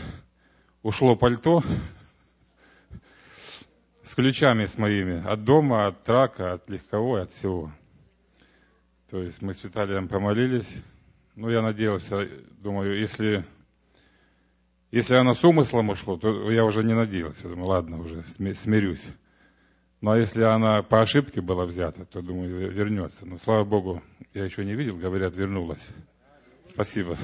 ушло 0.83 1.17
пальто 1.17 1.63
с 4.09 4.15
ключами 4.15 4.65
с 4.65 4.79
моими, 4.79 5.23
от 5.27 5.45
дома, 5.45 5.87
от 5.87 6.03
трака, 6.03 6.55
от 6.55 6.71
легковой, 6.71 7.23
от 7.23 7.31
всего. 7.31 7.71
То 9.11 9.23
есть 9.23 9.43
мы 9.43 9.53
с 9.53 9.63
Виталием 9.63 10.09
помолились. 10.09 10.73
Ну, 11.35 11.51
я 11.51 11.61
надеялся, 11.61 12.27
думаю, 12.63 12.99
если, 12.99 13.45
если 14.91 15.15
она 15.15 15.35
с 15.35 15.45
умыслом 15.45 15.91
ушло, 15.91 16.17
то 16.17 16.51
я 16.51 16.65
уже 16.65 16.83
не 16.85 16.95
надеялся. 16.95 17.49
Думаю, 17.49 17.67
ладно, 17.67 18.01
уже 18.01 18.25
смирюсь. 18.55 19.05
Ну, 20.01 20.13
а 20.13 20.19
если 20.19 20.43
она 20.43 20.83
по 20.83 21.03
ошибке 21.03 21.43
была 21.43 21.67
взята, 21.67 22.07
то, 22.07 22.23
думаю, 22.23 22.71
вернется. 22.71 23.27
Но, 23.27 23.39
слава 23.39 23.65
Богу, 23.65 24.03
я 24.33 24.45
еще 24.45 24.65
не 24.65 24.75
видел, 24.75 24.97
говорят, 24.97 25.37
вернулась. 25.37 25.87
Спасибо. 26.71 27.19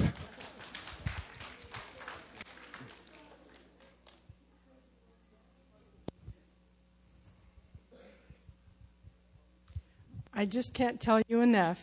I 10.37 10.47
just 10.47 10.75
can't 10.75 11.01
tell 11.01 11.23
you 11.29 11.43
enough. 11.43 11.79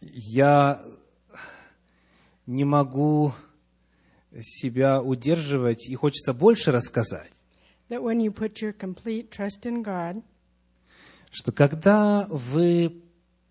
Я 0.00 0.82
не 2.46 2.64
могу 2.64 3.32
себя 4.40 5.00
удерживать, 5.00 5.88
и 5.88 5.94
хочется 5.94 6.32
больше 6.32 6.72
рассказать. 6.72 7.30
That 7.88 8.02
when 8.02 8.20
you 8.20 8.32
put 8.32 8.60
your 8.60 8.72
complete 8.72 9.30
trust 9.30 9.64
in 9.64 9.82
God, 9.84 10.22
что 11.30 11.52
когда 11.52 12.26
вы 12.28 13.02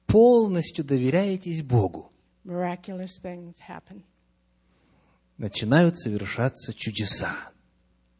полностью 0.06 0.84
доверяетесь 0.84 1.64
Богу, 1.64 2.12
miraculous 2.44 3.22
things 3.24 3.56
happen. 3.68 4.04
начинают 5.38 5.98
совершаться 5.98 6.74
чудеса. 6.74 7.36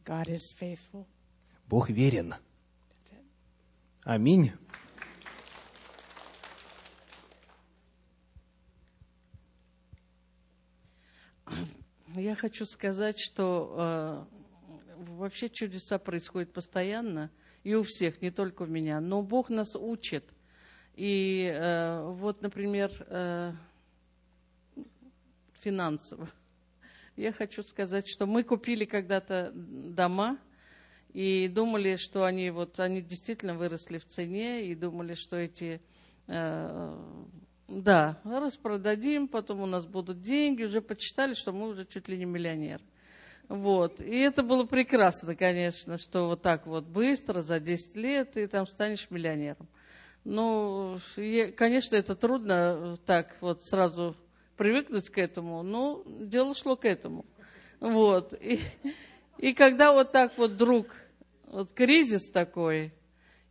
God 0.04 0.28
is 0.28 0.54
faithful. 0.58 1.06
Бог 1.68 1.90
верен. 1.90 2.34
Аминь. 4.04 4.52
Я 12.18 12.34
хочу 12.34 12.64
сказать, 12.64 13.18
что 13.20 13.74
э, 13.78 14.24
вообще 14.96 15.48
чудеса 15.48 15.98
происходят 15.98 16.52
постоянно, 16.52 17.30
и 17.62 17.74
у 17.74 17.84
всех, 17.84 18.20
не 18.20 18.32
только 18.32 18.62
у 18.62 18.66
меня. 18.66 19.00
Но 19.00 19.22
Бог 19.22 19.50
нас 19.50 19.76
учит. 19.76 20.24
И 20.94 21.48
э, 21.54 22.02
вот, 22.10 22.42
например, 22.42 22.90
э, 23.08 23.52
финансово. 25.60 26.28
Я 27.14 27.32
хочу 27.32 27.62
сказать, 27.62 28.08
что 28.08 28.26
мы 28.26 28.42
купили 28.42 28.84
когда-то 28.84 29.52
дома, 29.54 30.38
И 31.12 31.48
думали, 31.48 31.96
что 31.96 32.24
они 32.24 32.50
вот, 32.50 32.78
они 32.80 33.00
действительно 33.00 33.54
выросли 33.54 33.98
в 33.98 34.04
цене, 34.04 34.66
и 34.66 34.74
думали, 34.74 35.14
что 35.14 35.36
эти, 35.36 35.80
э, 36.26 36.96
да, 37.68 38.18
распродадим, 38.24 39.28
потом 39.28 39.60
у 39.60 39.66
нас 39.66 39.84
будут 39.84 40.22
деньги, 40.22 40.64
уже 40.64 40.80
почитали, 40.80 41.34
что 41.34 41.52
мы 41.52 41.68
уже 41.68 41.84
чуть 41.84 42.08
ли 42.08 42.16
не 42.16 42.24
миллионер. 42.24 42.80
Вот. 43.48 44.00
И 44.00 44.18
это 44.18 44.42
было 44.42 44.64
прекрасно, 44.64 45.36
конечно, 45.36 45.98
что 45.98 46.28
вот 46.28 46.42
так 46.42 46.66
вот 46.66 46.84
быстро, 46.84 47.40
за 47.40 47.60
10 47.60 47.96
лет, 47.96 48.32
ты 48.32 48.46
там 48.46 48.66
станешь 48.66 49.10
миллионером. 49.10 49.68
Ну, 50.24 50.98
конечно, 51.56 51.96
это 51.96 52.14
трудно 52.14 52.52
э, 52.52 52.96
так 53.06 53.36
вот 53.40 53.62
сразу 53.64 54.16
привыкнуть 54.56 55.08
к 55.08 55.18
этому, 55.18 55.62
но 55.62 56.02
дело 56.06 56.54
шло 56.54 56.76
к 56.76 56.84
этому. 56.84 57.24
Вот. 57.80 58.34
И, 58.34 58.60
и 59.38 59.54
когда 59.54 59.92
вот 59.92 60.12
так 60.12 60.36
вот 60.36 60.52
вдруг 60.52 60.88
вот 61.44 61.72
кризис 61.72 62.30
такой, 62.30 62.92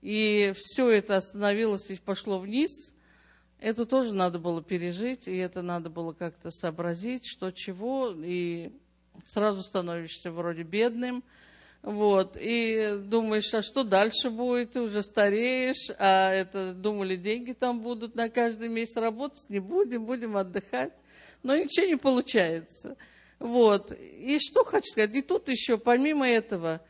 и 0.01 0.53
все 0.55 0.89
это 0.89 1.15
остановилось 1.15 1.89
и 1.89 1.95
пошло 1.95 2.37
вниз, 2.39 2.91
это 3.59 3.85
тоже 3.85 4.13
надо 4.13 4.39
было 4.39 4.61
пережить, 4.61 5.27
и 5.27 5.35
это 5.37 5.61
надо 5.61 5.89
было 5.89 6.13
как-то 6.13 6.51
сообразить, 6.51 7.25
что 7.25 7.51
чего, 7.51 8.13
и 8.15 8.71
сразу 9.25 9.61
становишься 9.61 10.31
вроде 10.31 10.63
бедным, 10.63 11.23
вот, 11.81 12.37
и 12.39 12.97
думаешь, 12.97 13.53
а 13.53 13.61
что 13.61 13.83
дальше 13.83 14.29
будет, 14.29 14.71
ты 14.71 14.81
уже 14.81 15.01
стареешь, 15.01 15.89
а 15.97 16.31
это, 16.31 16.73
думали, 16.73 17.15
деньги 17.15 17.53
там 17.53 17.81
будут 17.81 18.15
на 18.15 18.29
каждый 18.29 18.69
месяц 18.69 18.97
работать, 18.97 19.49
не 19.49 19.59
будем, 19.59 20.05
будем 20.05 20.37
отдыхать, 20.37 20.93
но 21.43 21.55
ничего 21.55 21.87
не 21.87 21.95
получается. 21.95 22.97
Вот, 23.39 23.91
и 23.91 24.37
что 24.39 24.63
хочу 24.63 24.87
сказать, 24.87 25.15
и 25.15 25.21
тут 25.21 25.47
еще, 25.47 25.77
помимо 25.77 26.27
этого, 26.27 26.81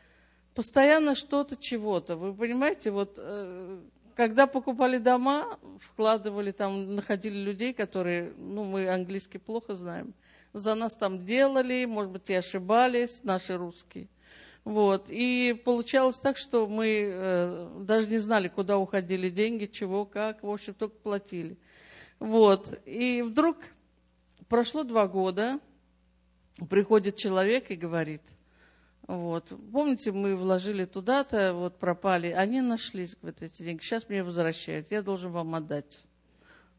постоянно 0.54 1.14
что-то, 1.14 1.56
чего-то, 1.56 2.16
вы 2.16 2.34
понимаете, 2.34 2.90
вот, 2.90 3.14
э, 3.18 3.80
когда 4.18 4.48
покупали 4.48 4.98
дома, 4.98 5.60
вкладывали 5.78 6.50
там, 6.50 6.96
находили 6.96 7.38
людей, 7.38 7.72
которые, 7.72 8.32
ну, 8.36 8.64
мы 8.64 8.88
английский 8.88 9.38
плохо 9.38 9.76
знаем, 9.76 10.12
за 10.52 10.74
нас 10.74 10.96
там 10.96 11.24
делали, 11.24 11.84
может 11.84 12.10
быть, 12.10 12.28
и 12.28 12.34
ошибались, 12.34 13.22
наши 13.22 13.56
русские. 13.56 14.08
Вот. 14.64 15.06
И 15.08 15.52
получалось 15.64 16.18
так, 16.18 16.36
что 16.36 16.66
мы 16.66 17.08
э, 17.08 17.70
даже 17.82 18.08
не 18.08 18.18
знали, 18.18 18.48
куда 18.48 18.76
уходили 18.76 19.30
деньги, 19.30 19.66
чего, 19.66 20.04
как, 20.04 20.42
в 20.42 20.50
общем, 20.50 20.74
только 20.74 20.96
платили. 20.96 21.56
Вот. 22.18 22.76
И 22.86 23.22
вдруг 23.22 23.58
прошло 24.48 24.82
два 24.82 25.06
года, 25.06 25.60
приходит 26.68 27.14
человек 27.14 27.70
и 27.70 27.76
говорит, 27.76 28.22
вот, 29.08 29.54
помните, 29.72 30.12
мы 30.12 30.36
вложили 30.36 30.84
туда-то, 30.84 31.54
вот 31.54 31.78
пропали, 31.78 32.28
они 32.28 32.60
нашлись, 32.60 33.16
говорят, 33.16 33.42
эти 33.42 33.62
деньги, 33.62 33.80
сейчас 33.80 34.06
мне 34.10 34.22
возвращают, 34.22 34.90
я 34.90 35.00
должен 35.00 35.32
вам 35.32 35.54
отдать. 35.54 36.00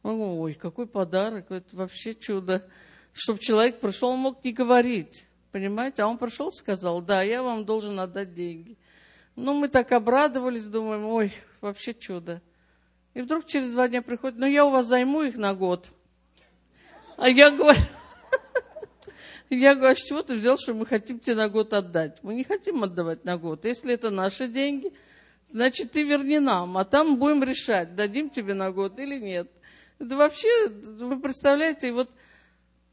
Ой, 0.04 0.54
какой 0.54 0.86
подарок, 0.86 1.50
это 1.50 1.76
вообще 1.76 2.14
чудо. 2.14 2.70
Чтобы 3.14 3.40
человек 3.40 3.80
пришел, 3.80 4.10
он 4.10 4.20
мог 4.20 4.44
не 4.44 4.54
говорить, 4.54 5.26
понимаете? 5.52 6.04
А 6.04 6.08
он 6.08 6.20
пришел, 6.20 6.52
сказал, 6.52 7.02
да, 7.02 7.24
я 7.24 7.42
вам 7.42 7.66
должен 7.66 8.00
отдать 8.00 8.36
деньги. 8.36 8.78
Ну, 9.36 9.56
мы 9.56 9.68
так 9.68 9.92
обрадовались, 9.92 10.68
думаем, 10.68 11.06
ой, 11.08 11.34
вообще 11.62 11.96
чудо. 11.96 12.44
И 13.16 13.22
вдруг 13.22 13.48
через 13.48 13.72
два 13.72 13.88
дня 13.88 14.04
приходит, 14.04 14.38
ну, 14.38 14.46
я 14.46 14.66
у 14.66 14.70
вас 14.70 14.86
займу 14.86 15.24
их 15.24 15.36
на 15.36 15.56
год. 15.56 15.92
А 17.18 17.28
я 17.28 17.50
говорю, 17.50 17.80
я 19.56 19.76
говорю, 19.76 19.94
а 19.94 19.96
с 19.96 20.04
чего 20.04 20.22
ты 20.22 20.36
взял, 20.36 20.58
что 20.58 20.74
мы 20.74 20.86
хотим 20.86 21.20
тебе 21.20 21.36
на 21.36 21.50
год 21.50 21.74
отдать? 21.74 22.20
Мы 22.24 22.36
не 22.36 22.44
хотим 22.44 22.84
отдавать 22.84 23.26
на 23.26 23.38
год. 23.38 23.66
Если 23.66 23.94
это 23.94 24.12
наши 24.12 24.48
деньги, 24.48 24.92
значит, 25.52 25.92
ты 25.92 26.04
верни 26.04 26.40
нам, 26.40 26.78
а 26.78 26.86
там 26.86 27.18
будем 27.18 27.44
решать, 27.44 27.96
дадим 27.96 28.30
тебе 28.30 28.54
на 28.54 28.72
год 28.72 29.00
или 29.00 29.20
нет. 29.20 29.50
Это 29.98 30.16
вообще, 30.16 30.68
вы 30.68 31.20
представляете, 31.20 31.90
и 31.90 31.92
вот, 31.92 32.10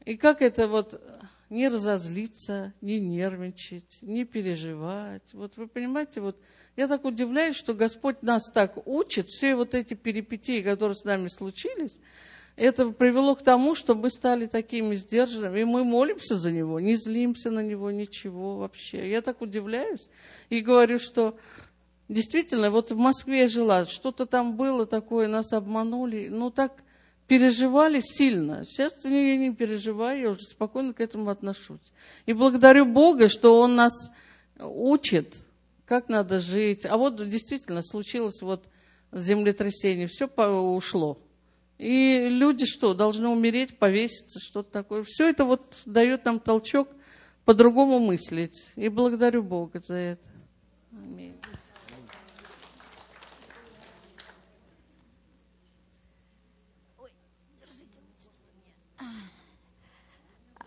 и 0.03 0.17
как 0.17 0.41
это 0.41 0.67
вот 0.67 1.01
не 1.49 1.69
разозлиться, 1.69 2.73
не 2.81 2.99
нервничать, 2.99 3.99
не 4.01 4.25
переживать. 4.25 5.33
Вот 5.33 5.55
вы 5.57 5.67
понимаете, 5.67 6.21
вот 6.21 6.37
я 6.75 6.87
так 6.87 7.05
удивляюсь, 7.05 7.55
что 7.55 7.73
Господь 7.73 8.21
нас 8.21 8.51
так 8.51 8.85
учит, 8.87 9.27
все 9.27 9.55
вот 9.55 9.73
эти 9.73 9.93
перипетии, 9.93 10.61
которые 10.61 10.95
с 10.95 11.03
нами 11.03 11.27
случились, 11.27 11.97
это 12.57 12.89
привело 12.89 13.35
к 13.35 13.43
тому, 13.43 13.75
что 13.75 13.93
мы 13.93 14.09
стали 14.09 14.47
такими 14.47 14.95
сдержанными, 14.95 15.59
и 15.59 15.63
мы 15.63 15.83
молимся 15.83 16.35
за 16.35 16.51
него, 16.51 16.79
не 16.79 16.95
злимся 16.95 17.51
на 17.51 17.61
него, 17.61 17.91
ничего 17.91 18.57
вообще. 18.57 19.09
Я 19.09 19.21
так 19.21 19.41
удивляюсь 19.41 20.09
и 20.49 20.59
говорю, 20.59 20.97
что 20.97 21.37
действительно, 22.09 22.71
вот 22.71 22.91
в 22.91 22.97
Москве 22.97 23.41
я 23.41 23.47
жила, 23.47 23.85
что-то 23.85 24.25
там 24.25 24.57
было 24.57 24.87
такое, 24.87 25.27
нас 25.27 25.53
обманули, 25.53 26.29
ну 26.29 26.49
так 26.49 26.73
переживали 27.27 27.99
сильно. 27.99 28.65
Сейчас 28.65 28.93
я 29.05 29.37
не 29.37 29.53
переживаю, 29.53 30.19
я 30.19 30.29
уже 30.31 30.43
спокойно 30.45 30.93
к 30.93 30.99
этому 30.99 31.29
отношусь. 31.29 31.93
И 32.25 32.33
благодарю 32.33 32.85
Бога, 32.85 33.27
что 33.27 33.59
Он 33.59 33.75
нас 33.75 33.93
учит, 34.59 35.35
как 35.85 36.09
надо 36.09 36.39
жить. 36.39 36.87
А 36.87 36.97
вот 36.97 37.17
действительно 37.29 37.83
случилось 37.83 38.41
вот 38.41 38.65
землетрясение, 39.11 40.07
все 40.07 40.25
ушло. 40.25 41.19
И 41.77 42.27
люди 42.29 42.65
что, 42.65 42.93
должны 42.93 43.27
умереть, 43.27 43.77
повеситься, 43.77 44.39
что-то 44.39 44.71
такое. 44.71 45.03
Все 45.03 45.29
это 45.29 45.45
вот 45.45 45.75
дает 45.85 46.25
нам 46.25 46.39
толчок 46.39 46.89
по-другому 47.45 47.99
мыслить. 47.99 48.71
И 48.75 48.89
благодарю 48.89 49.43
Бога 49.43 49.79
за 49.85 49.95
это. 49.95 50.29
Аминь. 50.91 51.35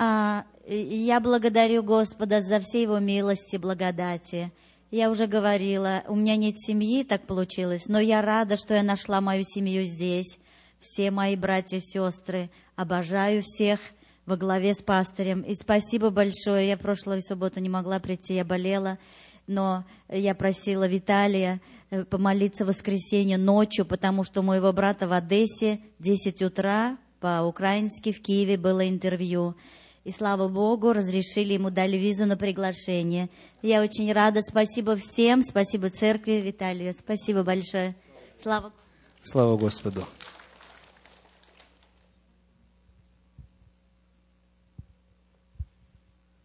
А, 0.03 0.47
и 0.67 0.77
Я 0.77 1.21
благодарю 1.21 1.83
Господа 1.83 2.41
за 2.41 2.61
все 2.61 2.83
Его 2.83 3.01
милости, 3.01 3.57
благодати. 3.57 4.53
Я 4.91 5.11
уже 5.11 5.27
говорила, 5.27 6.05
у 6.09 6.15
меня 6.15 6.37
нет 6.37 6.59
семьи, 6.59 7.05
так 7.05 7.27
получилось, 7.27 7.87
но 7.87 8.01
я 8.01 8.23
рада, 8.23 8.57
что 8.57 8.75
я 8.75 8.83
нашла 8.83 9.21
мою 9.21 9.45
семью 9.45 9.85
здесь. 9.85 10.39
Все 10.81 11.11
мои 11.11 11.37
братья 11.37 11.77
и 11.77 11.81
сестры, 11.81 12.51
обожаю 12.75 13.43
всех 13.45 13.81
во 14.27 14.37
главе 14.37 14.75
с 14.75 14.83
пастырем. 14.83 15.43
И 15.43 15.55
спасибо 15.55 16.11
большое. 16.11 16.69
Я 16.69 16.77
прошлую 16.77 17.23
субботу 17.23 17.61
не 17.61 17.69
могла 17.69 17.99
прийти, 17.99 18.35
я 18.35 18.45
болела, 18.45 18.99
но 19.47 19.85
я 20.09 20.35
просила 20.35 20.87
Виталия 20.87 21.61
э, 21.91 22.05
помолиться 22.05 22.65
в 22.65 22.69
воскресенье 22.69 23.37
ночью, 23.37 23.85
потому 23.85 24.25
что 24.25 24.41
у 24.41 24.45
моего 24.45 24.73
брата 24.73 25.07
в 25.07 25.13
Одессе 25.13 25.81
10 25.99 26.43
утра 26.43 26.97
по-украински 27.21 28.13
в 28.13 28.23
Киеве 28.23 28.57
было 28.57 28.89
интервью. 28.89 29.55
И 30.05 30.13
слава 30.13 30.49
Богу, 30.49 30.95
разрешили 30.95 31.53
ему, 31.55 31.71
дали 31.71 31.99
визу 31.99 32.25
на 32.25 32.39
приглашение. 32.39 33.29
Я 33.61 33.83
очень 33.83 34.11
рада. 34.13 34.41
Спасибо 34.41 34.97
всем. 34.97 35.43
Спасибо 35.43 35.91
церкви, 35.91 36.41
Виталию. 36.43 36.95
Спасибо 36.95 37.43
большое. 37.43 37.95
Слава 38.43 38.73
Слава 39.23 39.59
Господу. 39.59 40.07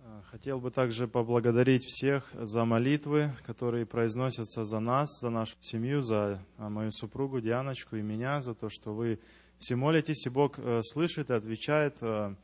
А, 0.03 0.21
Хотел 0.45 0.59
бы 0.59 0.69
также 0.69 1.07
поблагодарить 1.07 1.83
всех 1.85 2.29
за 2.35 2.65
молитвы, 2.65 3.31
которые 3.47 3.87
произносятся 3.87 4.63
за 4.63 4.79
нас, 4.79 5.09
за 5.19 5.31
нашу 5.31 5.55
семью, 5.59 6.01
за 6.01 6.39
а, 6.59 6.69
мою 6.69 6.91
супругу 6.91 7.41
Дианочку 7.41 7.95
и 7.95 8.03
меня, 8.03 8.41
за 8.41 8.53
то, 8.53 8.69
что 8.69 8.93
вы 8.93 9.19
все 9.57 9.75
молитесь, 9.75 10.23
и 10.27 10.29
Бог 10.29 10.59
э, 10.59 10.81
слышит 10.83 11.31
и 11.31 11.33
отвечает. 11.33 11.97
Э, 12.01 12.35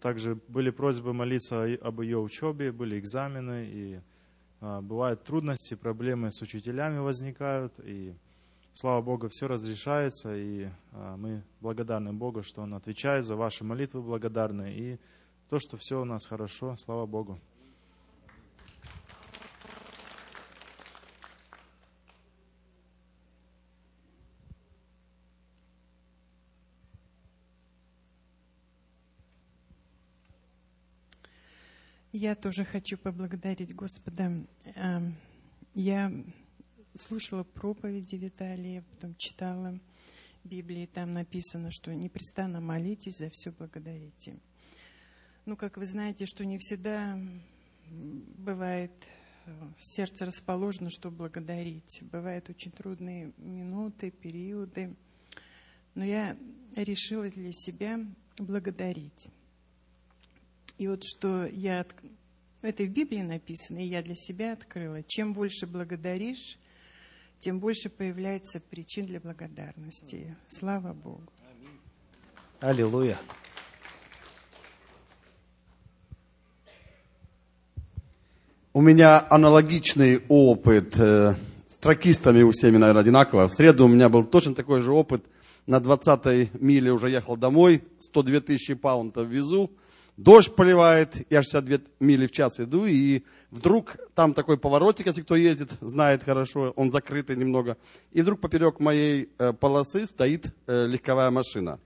Также 0.00 0.38
были 0.48 0.70
просьбы 0.70 1.12
молиться 1.12 1.64
об 1.82 2.00
ее 2.00 2.20
учебе, 2.20 2.72
были 2.72 2.98
экзамены, 2.98 3.66
и 3.70 4.00
а, 4.62 4.80
бывают 4.80 5.22
трудности, 5.22 5.74
проблемы 5.74 6.32
с 6.32 6.40
учителями 6.40 7.00
возникают, 7.00 7.74
и 7.84 8.14
слава 8.72 9.02
Богу, 9.02 9.28
все 9.28 9.46
разрешается, 9.46 10.34
и 10.34 10.70
мы 11.18 11.42
благодарны 11.60 12.14
Богу, 12.14 12.42
что 12.42 12.62
Он 12.62 12.72
отвечает 12.72 13.26
за 13.26 13.36
ваши 13.36 13.62
молитвы, 13.62 14.00
благодарны, 14.00 14.72
и 14.74 14.98
то, 15.52 15.58
что 15.58 15.76
все 15.76 16.00
у 16.00 16.06
нас 16.06 16.24
хорошо, 16.24 16.76
слава 16.78 17.04
Богу. 17.04 17.38
Я 32.12 32.34
тоже 32.34 32.64
хочу 32.64 32.96
поблагодарить 32.96 33.74
Господа. 33.74 34.32
Эм, 34.74 35.16
Я 35.74 36.10
слушала 36.94 37.44
проповеди 37.44 38.14
Виталия, 38.14 38.82
потом 38.90 39.14
читала 39.16 39.78
Библии, 40.44 40.86
там 40.86 41.12
написано, 41.12 41.70
что 41.70 41.94
непрестанно 41.94 42.62
молитесь, 42.62 43.18
за 43.18 43.28
все 43.28 43.50
благодарите. 43.50 44.40
Ну, 45.44 45.56
как 45.56 45.76
вы 45.76 45.86
знаете, 45.86 46.26
что 46.26 46.44
не 46.44 46.58
всегда 46.58 47.18
бывает 47.90 48.92
сердце 49.80 50.24
расположено, 50.24 50.88
чтобы 50.90 51.16
благодарить. 51.16 52.00
Бывают 52.12 52.48
очень 52.48 52.70
трудные 52.70 53.32
минуты, 53.38 54.10
периоды. 54.12 54.94
Но 55.94 56.04
я 56.04 56.36
решила 56.76 57.28
для 57.28 57.50
себя 57.52 57.98
благодарить. 58.38 59.28
И 60.78 60.86
вот 60.86 61.02
что 61.04 61.44
я... 61.46 61.80
от- 61.80 61.94
Это 62.62 62.84
в 62.84 62.88
Библии 62.88 63.22
написано, 63.22 63.78
и 63.84 63.88
я 63.88 64.02
для 64.02 64.14
себя 64.14 64.52
открыла. 64.52 65.02
Чем 65.02 65.32
больше 65.34 65.66
благодаришь, 65.66 66.56
тем 67.40 67.58
больше 67.58 67.90
появляется 67.90 68.60
причин 68.60 69.06
для 69.06 69.20
благодарности. 69.20 70.36
Слава 70.48 70.92
Богу. 70.94 71.24
Аллилуйя. 72.60 73.18
У 78.74 78.80
меня 78.80 79.26
аналогичный 79.28 80.22
опыт 80.28 80.98
э, 80.98 81.34
с 81.68 81.76
тракистами 81.76 82.40
у 82.40 82.52
всеми, 82.52 82.78
наверное, 82.78 83.02
одинаково. 83.02 83.46
В 83.46 83.52
среду 83.52 83.84
у 83.84 83.88
меня 83.88 84.08
был 84.08 84.24
точно 84.24 84.54
такой 84.54 84.80
же 84.80 84.92
опыт. 84.92 85.26
На 85.66 85.76
20-й 85.76 86.48
миле 86.54 86.90
уже 86.90 87.10
ехал 87.10 87.36
домой, 87.36 87.84
102 87.98 88.40
тысячи 88.40 88.72
паунтов 88.72 89.28
везу. 89.28 89.70
Дождь 90.16 90.54
поливает, 90.54 91.26
я 91.28 91.42
62 91.42 91.80
мили 92.00 92.26
в 92.26 92.32
час 92.32 92.60
иду, 92.60 92.86
и 92.86 93.24
вдруг 93.50 93.98
там 94.14 94.32
такой 94.32 94.56
поворотик, 94.56 95.04
если 95.04 95.20
кто 95.20 95.36
ездит, 95.36 95.72
знает 95.82 96.24
хорошо, 96.24 96.72
он 96.74 96.90
закрытый 96.90 97.36
немного. 97.36 97.76
И 98.10 98.22
вдруг 98.22 98.40
поперек 98.40 98.80
моей 98.80 99.28
э, 99.38 99.52
полосы 99.52 100.06
стоит 100.06 100.46
э, 100.66 100.86
легковая 100.86 101.30
машина. 101.30 101.78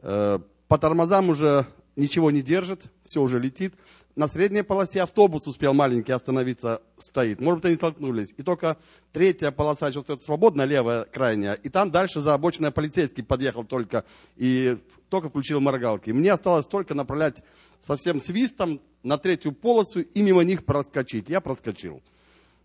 По 0.00 0.78
тормозам 0.78 1.28
уже 1.28 1.66
ничего 1.94 2.30
не 2.30 2.42
держит, 2.42 2.84
все 3.04 3.20
уже 3.20 3.38
летит. 3.38 3.74
На 4.20 4.28
средней 4.28 4.60
полосе 4.60 5.00
автобус 5.00 5.46
успел 5.46 5.72
маленький 5.72 6.12
остановиться, 6.12 6.82
стоит. 6.98 7.40
Может 7.40 7.60
быть, 7.60 7.64
они 7.68 7.76
столкнулись. 7.76 8.28
И 8.36 8.42
только 8.42 8.76
третья 9.14 9.50
полоса 9.50 9.88
еще 9.88 10.00
остается 10.00 10.26
свободная, 10.26 10.66
левая 10.66 11.04
крайняя. 11.04 11.54
И 11.54 11.70
там 11.70 11.90
дальше 11.90 12.20
за 12.20 12.34
обочиной 12.34 12.70
полицейский 12.70 13.22
подъехал 13.22 13.64
только 13.64 14.04
и 14.36 14.76
только 15.08 15.30
включил 15.30 15.60
моргалки. 15.60 16.10
Мне 16.10 16.34
осталось 16.34 16.66
только 16.66 16.94
направлять 16.94 17.42
со 17.86 17.96
всем 17.96 18.20
свистом 18.20 18.82
на 19.02 19.16
третью 19.16 19.52
полосу 19.52 20.00
и 20.00 20.20
мимо 20.20 20.42
них 20.42 20.66
проскочить. 20.66 21.30
Я 21.30 21.40
проскочил. 21.40 22.02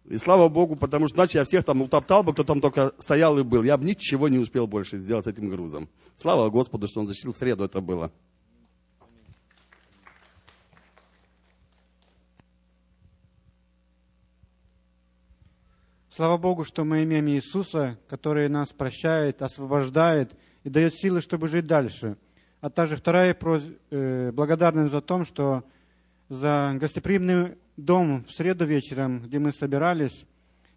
И 0.03 0.17
слава 0.17 0.49
Богу, 0.49 0.75
потому 0.75 1.07
что 1.07 1.19
иначе 1.19 1.37
я 1.37 1.45
всех 1.45 1.63
там 1.63 1.81
утоптал 1.81 2.23
бы, 2.23 2.33
кто 2.33 2.43
там 2.43 2.59
только 2.59 2.91
стоял 2.97 3.39
и 3.39 3.43
был. 3.43 3.63
Я 3.63 3.77
бы 3.77 3.85
ничего 3.85 4.27
не 4.27 4.39
успел 4.39 4.67
больше 4.67 4.99
сделать 4.99 5.23
с 5.23 5.29
этим 5.29 5.47
грузом. 5.47 5.87
Слава 6.17 6.49
Господу, 6.49 6.89
что 6.89 6.99
он 6.99 7.07
защитил 7.07 7.31
в 7.31 7.37
среду 7.37 7.63
это 7.63 7.79
было. 7.79 8.11
Слава 16.15 16.37
Богу, 16.37 16.63
что 16.63 16.85
мы 16.85 17.03
имеем 17.03 17.27
Иисуса, 17.27 17.99
который 18.07 18.47
нас 18.47 18.71
прощает, 18.71 19.41
освобождает 19.41 20.33
и 20.63 20.69
дает 20.69 20.95
силы, 20.95 21.19
чтобы 21.19 21.49
жить 21.49 21.67
дальше. 21.67 22.15
А 22.61 22.69
также 22.69 22.95
вторая 22.95 23.33
прос- 23.33 23.77
э, 23.89 24.31
благодарность 24.31 24.93
за 24.93 25.01
то, 25.01 25.25
что 25.25 25.65
за 26.29 26.73
гостеприимный 26.79 27.57
дом 27.75 28.23
в 28.23 28.31
среду 28.31 28.65
вечером, 28.65 29.23
где 29.23 29.39
мы 29.39 29.51
собирались, 29.51 30.25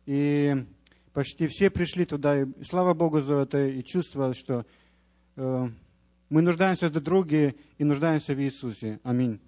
и 0.06 0.56
почти 1.12 1.46
все 1.46 1.70
пришли 1.70 2.04
туда. 2.04 2.42
И 2.42 2.46
слава 2.64 2.92
Богу 2.92 3.20
за 3.20 3.36
это, 3.36 3.64
и 3.64 3.84
чувствовал, 3.84 4.34
что 4.34 4.66
э, 5.36 5.68
мы 6.30 6.42
нуждаемся 6.42 6.88
в 6.88 7.00
друге 7.00 7.54
и 7.76 7.84
нуждаемся 7.84 8.34
в 8.34 8.40
Иисусе. 8.40 8.98
Аминь. 9.04 9.38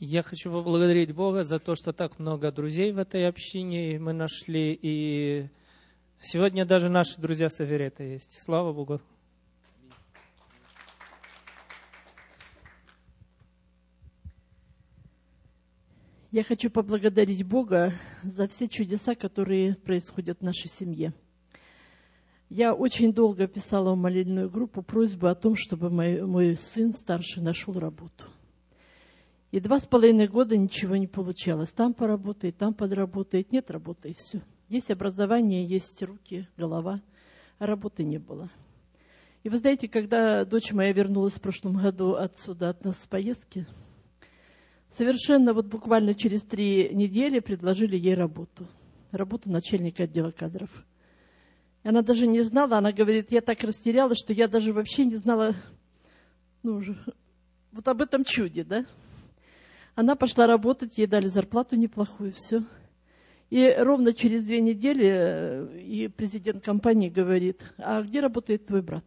Я 0.00 0.24
хочу 0.24 0.50
поблагодарить 0.50 1.14
Бога 1.14 1.44
за 1.44 1.60
то, 1.60 1.76
что 1.76 1.92
так 1.92 2.18
много 2.18 2.50
друзей 2.50 2.90
в 2.90 2.98
этой 2.98 3.28
общине 3.28 3.98
мы 4.00 4.12
нашли. 4.12 4.76
И 4.82 5.48
сегодня 6.20 6.66
даже 6.66 6.88
наши 6.88 7.20
друзья 7.20 7.48
Саверета 7.48 8.02
есть. 8.02 8.42
Слава 8.42 8.72
Богу. 8.72 9.00
Я 16.32 16.42
хочу 16.42 16.70
поблагодарить 16.70 17.46
Бога 17.46 17.92
за 18.24 18.48
все 18.48 18.66
чудеса, 18.66 19.14
которые 19.14 19.76
происходят 19.76 20.40
в 20.40 20.42
нашей 20.42 20.68
семье. 20.68 21.14
Я 22.48 22.74
очень 22.74 23.12
долго 23.12 23.46
писала 23.46 23.94
в 23.94 23.96
молельную 23.96 24.50
группу 24.50 24.82
просьбу 24.82 25.28
о 25.28 25.36
том, 25.36 25.54
чтобы 25.54 25.88
мой, 25.90 26.20
мой 26.22 26.56
сын 26.56 26.92
старший 26.92 27.44
нашел 27.44 27.78
работу. 27.78 28.24
И 29.54 29.60
два 29.60 29.78
с 29.78 29.86
половиной 29.86 30.26
года 30.26 30.56
ничего 30.56 30.96
не 30.96 31.06
получалось. 31.06 31.70
Там 31.70 31.94
поработает, 31.94 32.56
там 32.56 32.74
подработает. 32.74 33.52
Нет 33.52 33.70
работы, 33.70 34.08
и 34.08 34.14
все. 34.14 34.42
Есть 34.68 34.90
образование, 34.90 35.64
есть 35.64 36.02
руки, 36.02 36.48
голова, 36.56 37.00
а 37.60 37.66
работы 37.66 38.02
не 38.02 38.18
было. 38.18 38.50
И 39.44 39.48
вы 39.48 39.58
знаете, 39.58 39.86
когда 39.86 40.44
дочь 40.44 40.72
моя 40.72 40.92
вернулась 40.92 41.34
в 41.34 41.40
прошлом 41.40 41.76
году 41.76 42.14
отсюда, 42.14 42.70
от 42.70 42.84
нас 42.84 43.00
с 43.00 43.06
поездки, 43.06 43.64
совершенно 44.98 45.54
вот 45.54 45.66
буквально 45.66 46.14
через 46.14 46.42
три 46.42 46.90
недели 46.92 47.38
предложили 47.38 47.96
ей 47.96 48.16
работу. 48.16 48.66
Работу 49.12 49.50
начальника 49.50 50.02
отдела 50.02 50.32
кадров. 50.32 50.84
И 51.84 51.88
Она 51.88 52.02
даже 52.02 52.26
не 52.26 52.42
знала, 52.42 52.78
она 52.78 52.90
говорит, 52.90 53.30
я 53.30 53.40
так 53.40 53.62
растерялась, 53.62 54.18
что 54.18 54.32
я 54.32 54.48
даже 54.48 54.72
вообще 54.72 55.04
не 55.04 55.14
знала, 55.14 55.54
ну, 56.64 56.82
вот 57.70 57.86
об 57.86 58.02
этом 58.02 58.24
чуде, 58.24 58.64
да? 58.64 58.84
Она 59.94 60.16
пошла 60.16 60.46
работать, 60.46 60.98
ей 60.98 61.06
дали 61.06 61.26
зарплату 61.26 61.76
неплохую, 61.76 62.32
все. 62.32 62.64
И 63.50 63.74
ровно 63.78 64.12
через 64.12 64.44
две 64.44 64.60
недели 64.60 65.06
э, 65.06 65.80
и 65.80 66.08
президент 66.08 66.64
компании 66.64 67.08
говорит, 67.08 67.62
а 67.78 68.02
где 68.02 68.20
работает 68.20 68.66
твой 68.66 68.82
брат? 68.82 69.04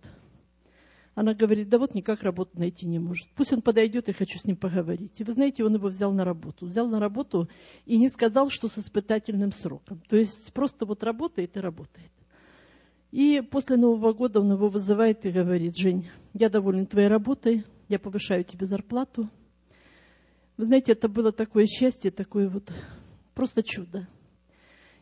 Она 1.15 1.33
говорит, 1.33 1.67
да 1.67 1.79
вот 1.79 1.95
никак 1.95 2.21
работу 2.21 2.51
найти 2.59 2.85
не 2.85 2.99
может. 2.99 3.27
Пусть 3.35 3.51
он 3.51 3.61
подойдет, 3.61 4.07
я 4.07 4.13
хочу 4.13 4.37
с 4.37 4.45
ним 4.45 4.55
поговорить. 4.55 5.19
И 5.19 5.23
вы 5.23 5.33
знаете, 5.33 5.65
он 5.65 5.73
его 5.73 5.87
взял 5.87 6.13
на 6.13 6.23
работу. 6.23 6.67
Взял 6.67 6.87
на 6.87 6.99
работу 6.99 7.49
и 7.85 7.97
не 7.97 8.09
сказал, 8.09 8.51
что 8.51 8.69
с 8.69 8.77
испытательным 8.77 9.51
сроком. 9.51 10.01
То 10.07 10.15
есть 10.15 10.53
просто 10.53 10.85
вот 10.85 11.03
работает 11.03 11.57
и 11.57 11.59
работает. 11.59 12.11
И 13.11 13.41
после 13.49 13.77
Нового 13.77 14.13
года 14.13 14.41
он 14.41 14.51
его 14.51 14.69
вызывает 14.69 15.25
и 15.25 15.31
говорит, 15.31 15.75
Жень, 15.75 16.07
я 16.33 16.49
доволен 16.49 16.85
твоей 16.85 17.07
работой, 17.07 17.63
я 17.89 17.97
повышаю 17.97 18.43
тебе 18.43 18.67
зарплату. 18.67 19.27
Вы 20.57 20.65
знаете, 20.65 20.93
это 20.93 21.07
было 21.07 21.31
такое 21.31 21.67
счастье, 21.67 22.09
такое 22.09 22.49
вот 22.49 22.71
просто 23.35 23.61
чудо. 23.61 24.07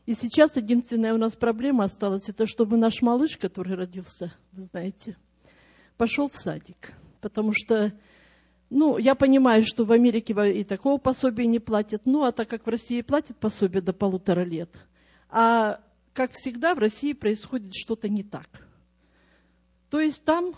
И 0.05 0.13
сейчас 0.13 0.55
единственная 0.57 1.13
у 1.13 1.17
нас 1.17 1.35
проблема 1.35 1.85
осталась, 1.85 2.27
это 2.27 2.45
чтобы 2.45 2.77
наш 2.77 3.01
малыш, 3.01 3.37
который 3.37 3.75
родился, 3.75 4.33
вы 4.51 4.65
знаете, 4.65 5.17
пошел 5.97 6.29
в 6.29 6.35
садик. 6.35 6.91
Потому 7.21 7.53
что, 7.53 7.93
ну, 8.69 8.97
я 8.97 9.15
понимаю, 9.15 9.63
что 9.65 9.85
в 9.85 9.91
Америке 9.91 10.35
и 10.51 10.63
такого 10.63 10.99
пособия 10.99 11.47
не 11.47 11.59
платят, 11.59 12.05
ну, 12.05 12.23
а 12.23 12.31
так 12.33 12.49
как 12.49 12.65
в 12.65 12.69
России 12.69 13.01
платят 13.01 13.37
пособие 13.37 13.81
до 13.81 13.93
полутора 13.93 14.43
лет, 14.43 14.69
а 15.29 15.79
как 16.13 16.33
всегда 16.33 16.75
в 16.75 16.79
России 16.79 17.13
происходит 17.13 17.73
что-то 17.73 18.09
не 18.09 18.23
так. 18.23 18.47
То 19.89 19.99
есть 19.99 20.23
там 20.23 20.53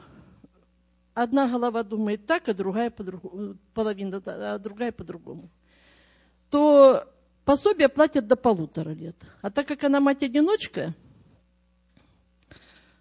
одна 1.24 1.48
голова 1.48 1.82
думает 1.82 2.28
так, 2.28 2.48
а 2.48 2.54
другая 2.54 2.92
по-другому, 2.92 3.58
половина, 3.74 4.22
а 4.26 4.60
другая 4.60 4.92
по-другому. 4.92 5.50
То 6.52 7.12
пособие 7.44 7.90
платят 7.90 8.28
до 8.28 8.36
полутора 8.36 8.92
лет. 8.92 9.16
А 9.42 9.50
так 9.50 9.68
как 9.68 9.84
она 9.84 10.00
мать-одиночка, 10.00 10.94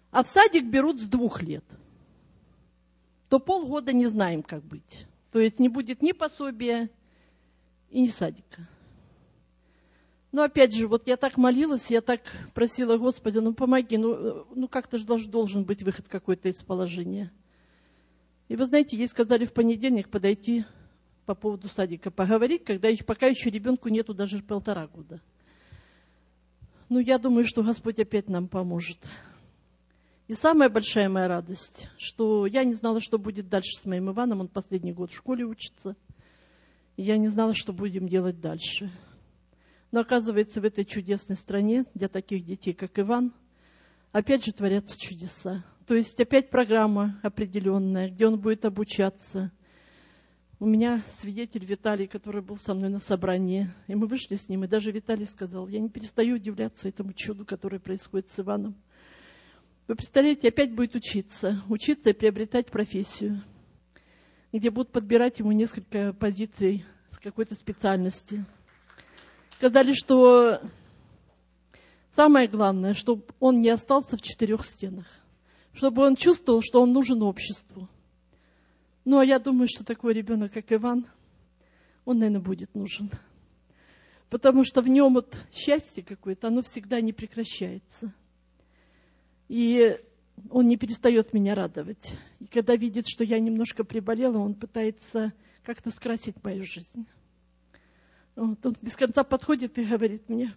а 0.09 0.23
в 0.23 0.27
садик 0.27 0.65
берут 0.65 0.99
с 0.99 1.05
двух 1.05 1.43
лет, 1.43 1.63
то 3.29 3.39
полгода 3.39 3.93
не 3.93 4.07
знаем, 4.07 4.41
как 4.41 4.63
быть. 4.63 5.05
То 5.31 5.39
есть 5.39 5.59
не 5.59 5.69
будет 5.69 6.01
ни 6.01 6.11
пособия 6.11 6.89
и 7.91 8.01
ни 8.01 8.07
садика. 8.07 8.67
Но 10.31 10.41
опять 10.41 10.73
же, 10.73 10.87
вот 10.87 11.07
я 11.07 11.17
так 11.17 11.37
молилась, 11.37 11.91
я 11.91 12.01
так 12.01 12.21
просила 12.55 12.97
Господи, 12.97 13.37
ну 13.37 13.53
помоги, 13.53 13.97
ну, 13.97 14.47
ну 14.55 14.67
как-то 14.67 14.97
же 14.97 15.05
должен 15.05 15.65
быть 15.65 15.83
выход 15.83 16.07
какой-то 16.07 16.49
из 16.49 16.63
положения. 16.63 17.31
И 18.47 18.55
вы 18.55 18.65
знаете, 18.65 18.97
ей 18.97 19.07
сказали 19.07 19.45
в 19.45 19.53
понедельник 19.53 20.09
подойти 20.09 20.65
по 21.25 21.35
поводу 21.35 21.67
садика 21.67 22.09
поговорить, 22.09 22.63
когда 22.63 22.87
еще, 22.87 23.03
пока 23.03 23.27
еще 23.27 23.49
ребенку 23.49 23.89
нету 23.89 24.13
даже 24.13 24.41
полтора 24.41 24.87
года. 24.87 25.21
Ну, 26.87 26.99
я 26.99 27.17
думаю, 27.17 27.43
что 27.45 27.63
Господь 27.63 27.99
опять 27.99 28.29
нам 28.29 28.47
поможет. 28.47 28.99
И 30.27 30.33
самая 30.33 30.69
большая 30.69 31.09
моя 31.09 31.27
радость, 31.27 31.89
что 31.97 32.45
я 32.45 32.63
не 32.63 32.73
знала, 32.73 33.01
что 33.01 33.17
будет 33.17 33.49
дальше 33.49 33.77
с 33.77 33.85
моим 33.85 34.11
Иваном, 34.11 34.41
он 34.41 34.47
последний 34.47 34.93
год 34.93 35.11
в 35.11 35.15
школе 35.15 35.43
учится. 35.43 35.95
И 36.95 37.03
я 37.03 37.17
не 37.17 37.27
знала, 37.27 37.53
что 37.53 37.73
будем 37.73 38.07
делать 38.07 38.39
дальше. 38.39 38.89
Но 39.91 40.01
оказывается, 40.01 40.61
в 40.61 40.65
этой 40.65 40.85
чудесной 40.85 41.35
стране 41.35 41.85
для 41.93 42.07
таких 42.07 42.45
детей, 42.45 42.73
как 42.73 42.97
Иван, 42.99 43.33
опять 44.11 44.45
же 44.45 44.51
творятся 44.51 44.97
чудеса. 44.97 45.63
То 45.87 45.95
есть 45.95 46.19
опять 46.19 46.49
программа 46.49 47.17
определенная, 47.23 48.09
где 48.09 48.27
он 48.27 48.37
будет 48.37 48.65
обучаться. 48.65 49.53
У 50.59 50.65
меня 50.65 51.01
свидетель 51.19 51.63
Виталий, 51.63 52.07
который 52.07 52.41
был 52.41 52.57
со 52.57 52.73
мной 52.73 52.89
на 52.89 52.99
собрании. 52.99 53.73
И 53.87 53.95
мы 53.95 54.05
вышли 54.07 54.35
с 54.35 54.49
ним, 54.49 54.65
и 54.65 54.67
даже 54.67 54.91
Виталий 54.91 55.25
сказал, 55.25 55.69
я 55.69 55.79
не 55.79 55.87
перестаю 55.87 56.35
удивляться 56.35 56.89
этому 56.89 57.13
чуду, 57.13 57.45
которое 57.45 57.79
происходит 57.79 58.29
с 58.29 58.37
Иваном. 58.37 58.75
Вы 59.87 59.95
представляете, 59.95 60.49
опять 60.49 60.73
будет 60.73 60.93
учиться, 60.93 61.63
учиться 61.69 62.09
и 62.09 62.13
приобретать 62.13 62.69
профессию, 62.69 63.41
где 64.51 64.69
будут 64.69 64.91
подбирать 64.91 65.39
ему 65.39 65.53
несколько 65.53 66.11
позиций 66.11 66.83
с 67.11 67.17
какой-то 67.17 67.55
специальности. 67.55 68.43
Сказали, 69.55 69.93
что 69.93 70.59
самое 72.13 72.49
главное, 72.49 72.93
чтобы 72.93 73.23
он 73.39 73.59
не 73.59 73.69
остался 73.69 74.17
в 74.17 74.21
четырех 74.21 74.65
стенах, 74.65 75.05
чтобы 75.77 76.03
он 76.03 76.15
чувствовал, 76.15 76.61
что 76.63 76.81
он 76.81 76.91
нужен 76.91 77.21
обществу. 77.21 77.87
Ну, 79.05 79.19
а 79.19 79.25
я 79.25 79.37
думаю, 79.37 79.67
что 79.69 79.85
такой 79.85 80.13
ребенок, 80.13 80.51
как 80.51 80.73
Иван, 80.73 81.05
он, 82.03 82.17
наверное, 82.17 82.41
будет 82.41 82.73
нужен. 82.73 83.11
Потому 84.29 84.65
что 84.65 84.81
в 84.81 84.89
нем 84.89 85.13
вот 85.13 85.37
счастье 85.53 86.03
какое-то, 86.03 86.47
оно 86.47 86.63
всегда 86.63 86.99
не 86.99 87.13
прекращается. 87.13 88.11
И 89.47 89.97
он 90.49 90.65
не 90.65 90.77
перестает 90.77 91.31
меня 91.31 91.53
радовать. 91.53 92.15
И 92.39 92.47
когда 92.47 92.75
видит, 92.75 93.07
что 93.07 93.23
я 93.23 93.39
немножко 93.39 93.83
приболела, 93.83 94.39
он 94.39 94.55
пытается 94.55 95.31
как-то 95.63 95.91
скрасить 95.91 96.43
мою 96.43 96.65
жизнь. 96.65 97.05
Вот, 98.35 98.65
он 98.65 98.75
без 98.81 98.95
конца 98.95 99.23
подходит 99.23 99.77
и 99.77 99.85
говорит 99.85 100.27
мне, 100.27 100.53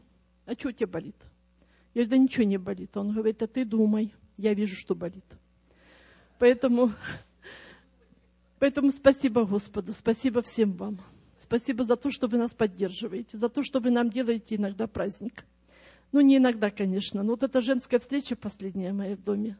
а 0.47 0.55
что 0.55 0.71
у 0.71 0.73
тебя 0.73 0.87
болит? 0.87 1.17
Я 1.93 2.05
говорю, 2.05 2.11
да 2.11 2.17
ничего 2.17 2.45
не 2.45 2.59
болит. 2.59 2.97
Он 2.97 3.13
говорит, 3.13 3.43
а 3.43 3.47
ты 3.47 3.65
думай, 3.65 4.15
я 4.41 4.55
вижу, 4.55 4.77
что 4.77 4.95
болит. 4.95 5.25
Поэтому, 6.39 6.93
поэтому 8.59 8.91
спасибо 8.91 9.45
Господу, 9.45 9.93
спасибо 9.93 10.43
всем 10.43 10.73
вам. 10.73 11.01
Спасибо 11.41 11.85
за 11.85 11.97
то, 11.97 12.11
что 12.11 12.29
вы 12.29 12.39
нас 12.39 12.55
поддерживаете, 12.55 13.37
за 13.37 13.49
то, 13.49 13.63
что 13.63 13.81
вы 13.81 13.91
нам 13.91 14.09
делаете 14.09 14.57
иногда 14.57 14.87
праздник. 14.87 15.45
Ну, 16.13 16.21
не 16.21 16.39
иногда, 16.39 16.71
конечно, 16.71 17.23
но 17.23 17.33
вот 17.33 17.43
эта 17.43 17.61
женская 17.61 17.99
встреча 17.99 18.37
последняя 18.37 18.93
моя 18.93 19.17
в 19.17 19.23
доме 19.23 19.59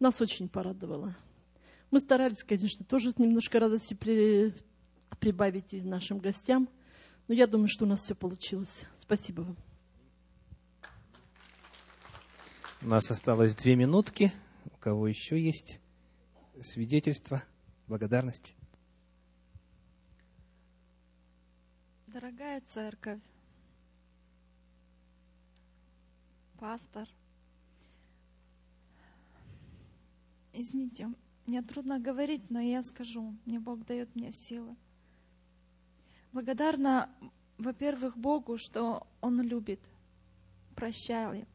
нас 0.00 0.20
очень 0.20 0.48
порадовала. 0.48 1.14
Мы 1.90 2.00
старались, 2.00 2.42
конечно, 2.42 2.84
тоже 2.84 3.12
немножко 3.18 3.60
радости 3.60 3.94
при, 3.94 4.54
прибавить 5.20 5.74
и 5.74 5.82
нашим 5.82 6.18
гостям, 6.18 6.68
но 7.28 7.34
я 7.34 7.46
думаю, 7.46 7.68
что 7.68 7.84
у 7.84 7.88
нас 7.88 8.02
все 8.02 8.14
получилось. 8.14 8.84
Спасибо 8.98 9.42
вам. 9.42 9.65
У 12.86 12.88
нас 12.88 13.10
осталось 13.10 13.52
две 13.56 13.74
минутки. 13.74 14.30
У 14.72 14.76
кого 14.76 15.08
еще 15.08 15.42
есть 15.42 15.80
свидетельства, 16.62 17.42
благодарности? 17.88 18.54
Дорогая 22.06 22.62
церковь, 22.68 23.18
пастор, 26.60 27.08
извините, 30.52 31.08
мне 31.44 31.62
трудно 31.62 31.98
говорить, 31.98 32.48
но 32.50 32.60
я 32.60 32.84
скажу, 32.84 33.34
мне 33.46 33.58
Бог 33.58 33.84
дает 33.84 34.14
мне 34.14 34.30
силы. 34.30 34.76
Благодарна, 36.32 37.10
во-первых, 37.58 38.16
Богу, 38.16 38.58
что 38.58 39.08
Он 39.20 39.40
любит, 39.40 39.80
прощает, 40.76 41.48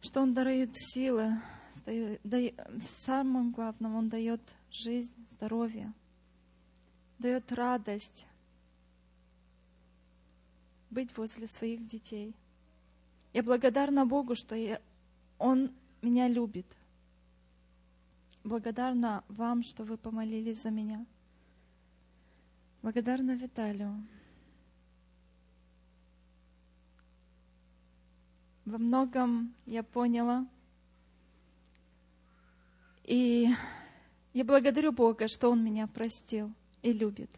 что 0.00 0.22
Он 0.22 0.34
дает 0.34 0.70
силы, 0.74 1.40
в 1.86 2.82
самом 3.04 3.52
главном 3.52 3.96
Он 3.96 4.08
дает 4.08 4.40
жизнь, 4.70 5.12
здоровье, 5.30 5.92
дает 7.18 7.50
радость 7.52 8.26
быть 10.90 11.16
возле 11.16 11.48
своих 11.48 11.86
детей. 11.86 12.34
Я 13.32 13.42
благодарна 13.42 14.06
Богу, 14.06 14.34
что 14.34 14.54
я, 14.54 14.80
Он 15.38 15.70
меня 16.02 16.28
любит. 16.28 16.66
Благодарна 18.44 19.24
вам, 19.28 19.62
что 19.62 19.84
вы 19.84 19.96
помолились 19.96 20.62
за 20.62 20.70
меня. 20.70 21.04
Благодарна 22.82 23.32
Виталию. 23.32 24.02
Во 28.68 28.76
многом 28.76 29.54
я 29.64 29.82
поняла. 29.82 30.46
И 33.04 33.48
я 34.34 34.44
благодарю 34.44 34.92
Бога, 34.92 35.26
что 35.26 35.48
Он 35.48 35.64
меня 35.64 35.86
простил 35.86 36.52
и 36.82 36.92
любит. 36.92 37.30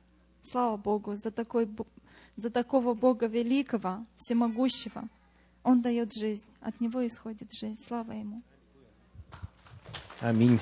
Слава 0.43 0.76
Богу 0.76 1.14
за, 1.14 1.31
такой, 1.31 1.68
за 2.35 2.51
такого 2.51 2.95
Бога 2.95 3.26
великого, 3.26 4.05
всемогущего. 4.16 5.09
Он 5.62 5.81
дает 5.83 6.12
жизнь, 6.14 6.47
от 6.61 6.81
Него 6.81 7.07
исходит 7.07 7.53
жизнь. 7.53 7.78
Слава 7.87 8.11
Ему. 8.11 8.43
Аминь. 10.20 10.59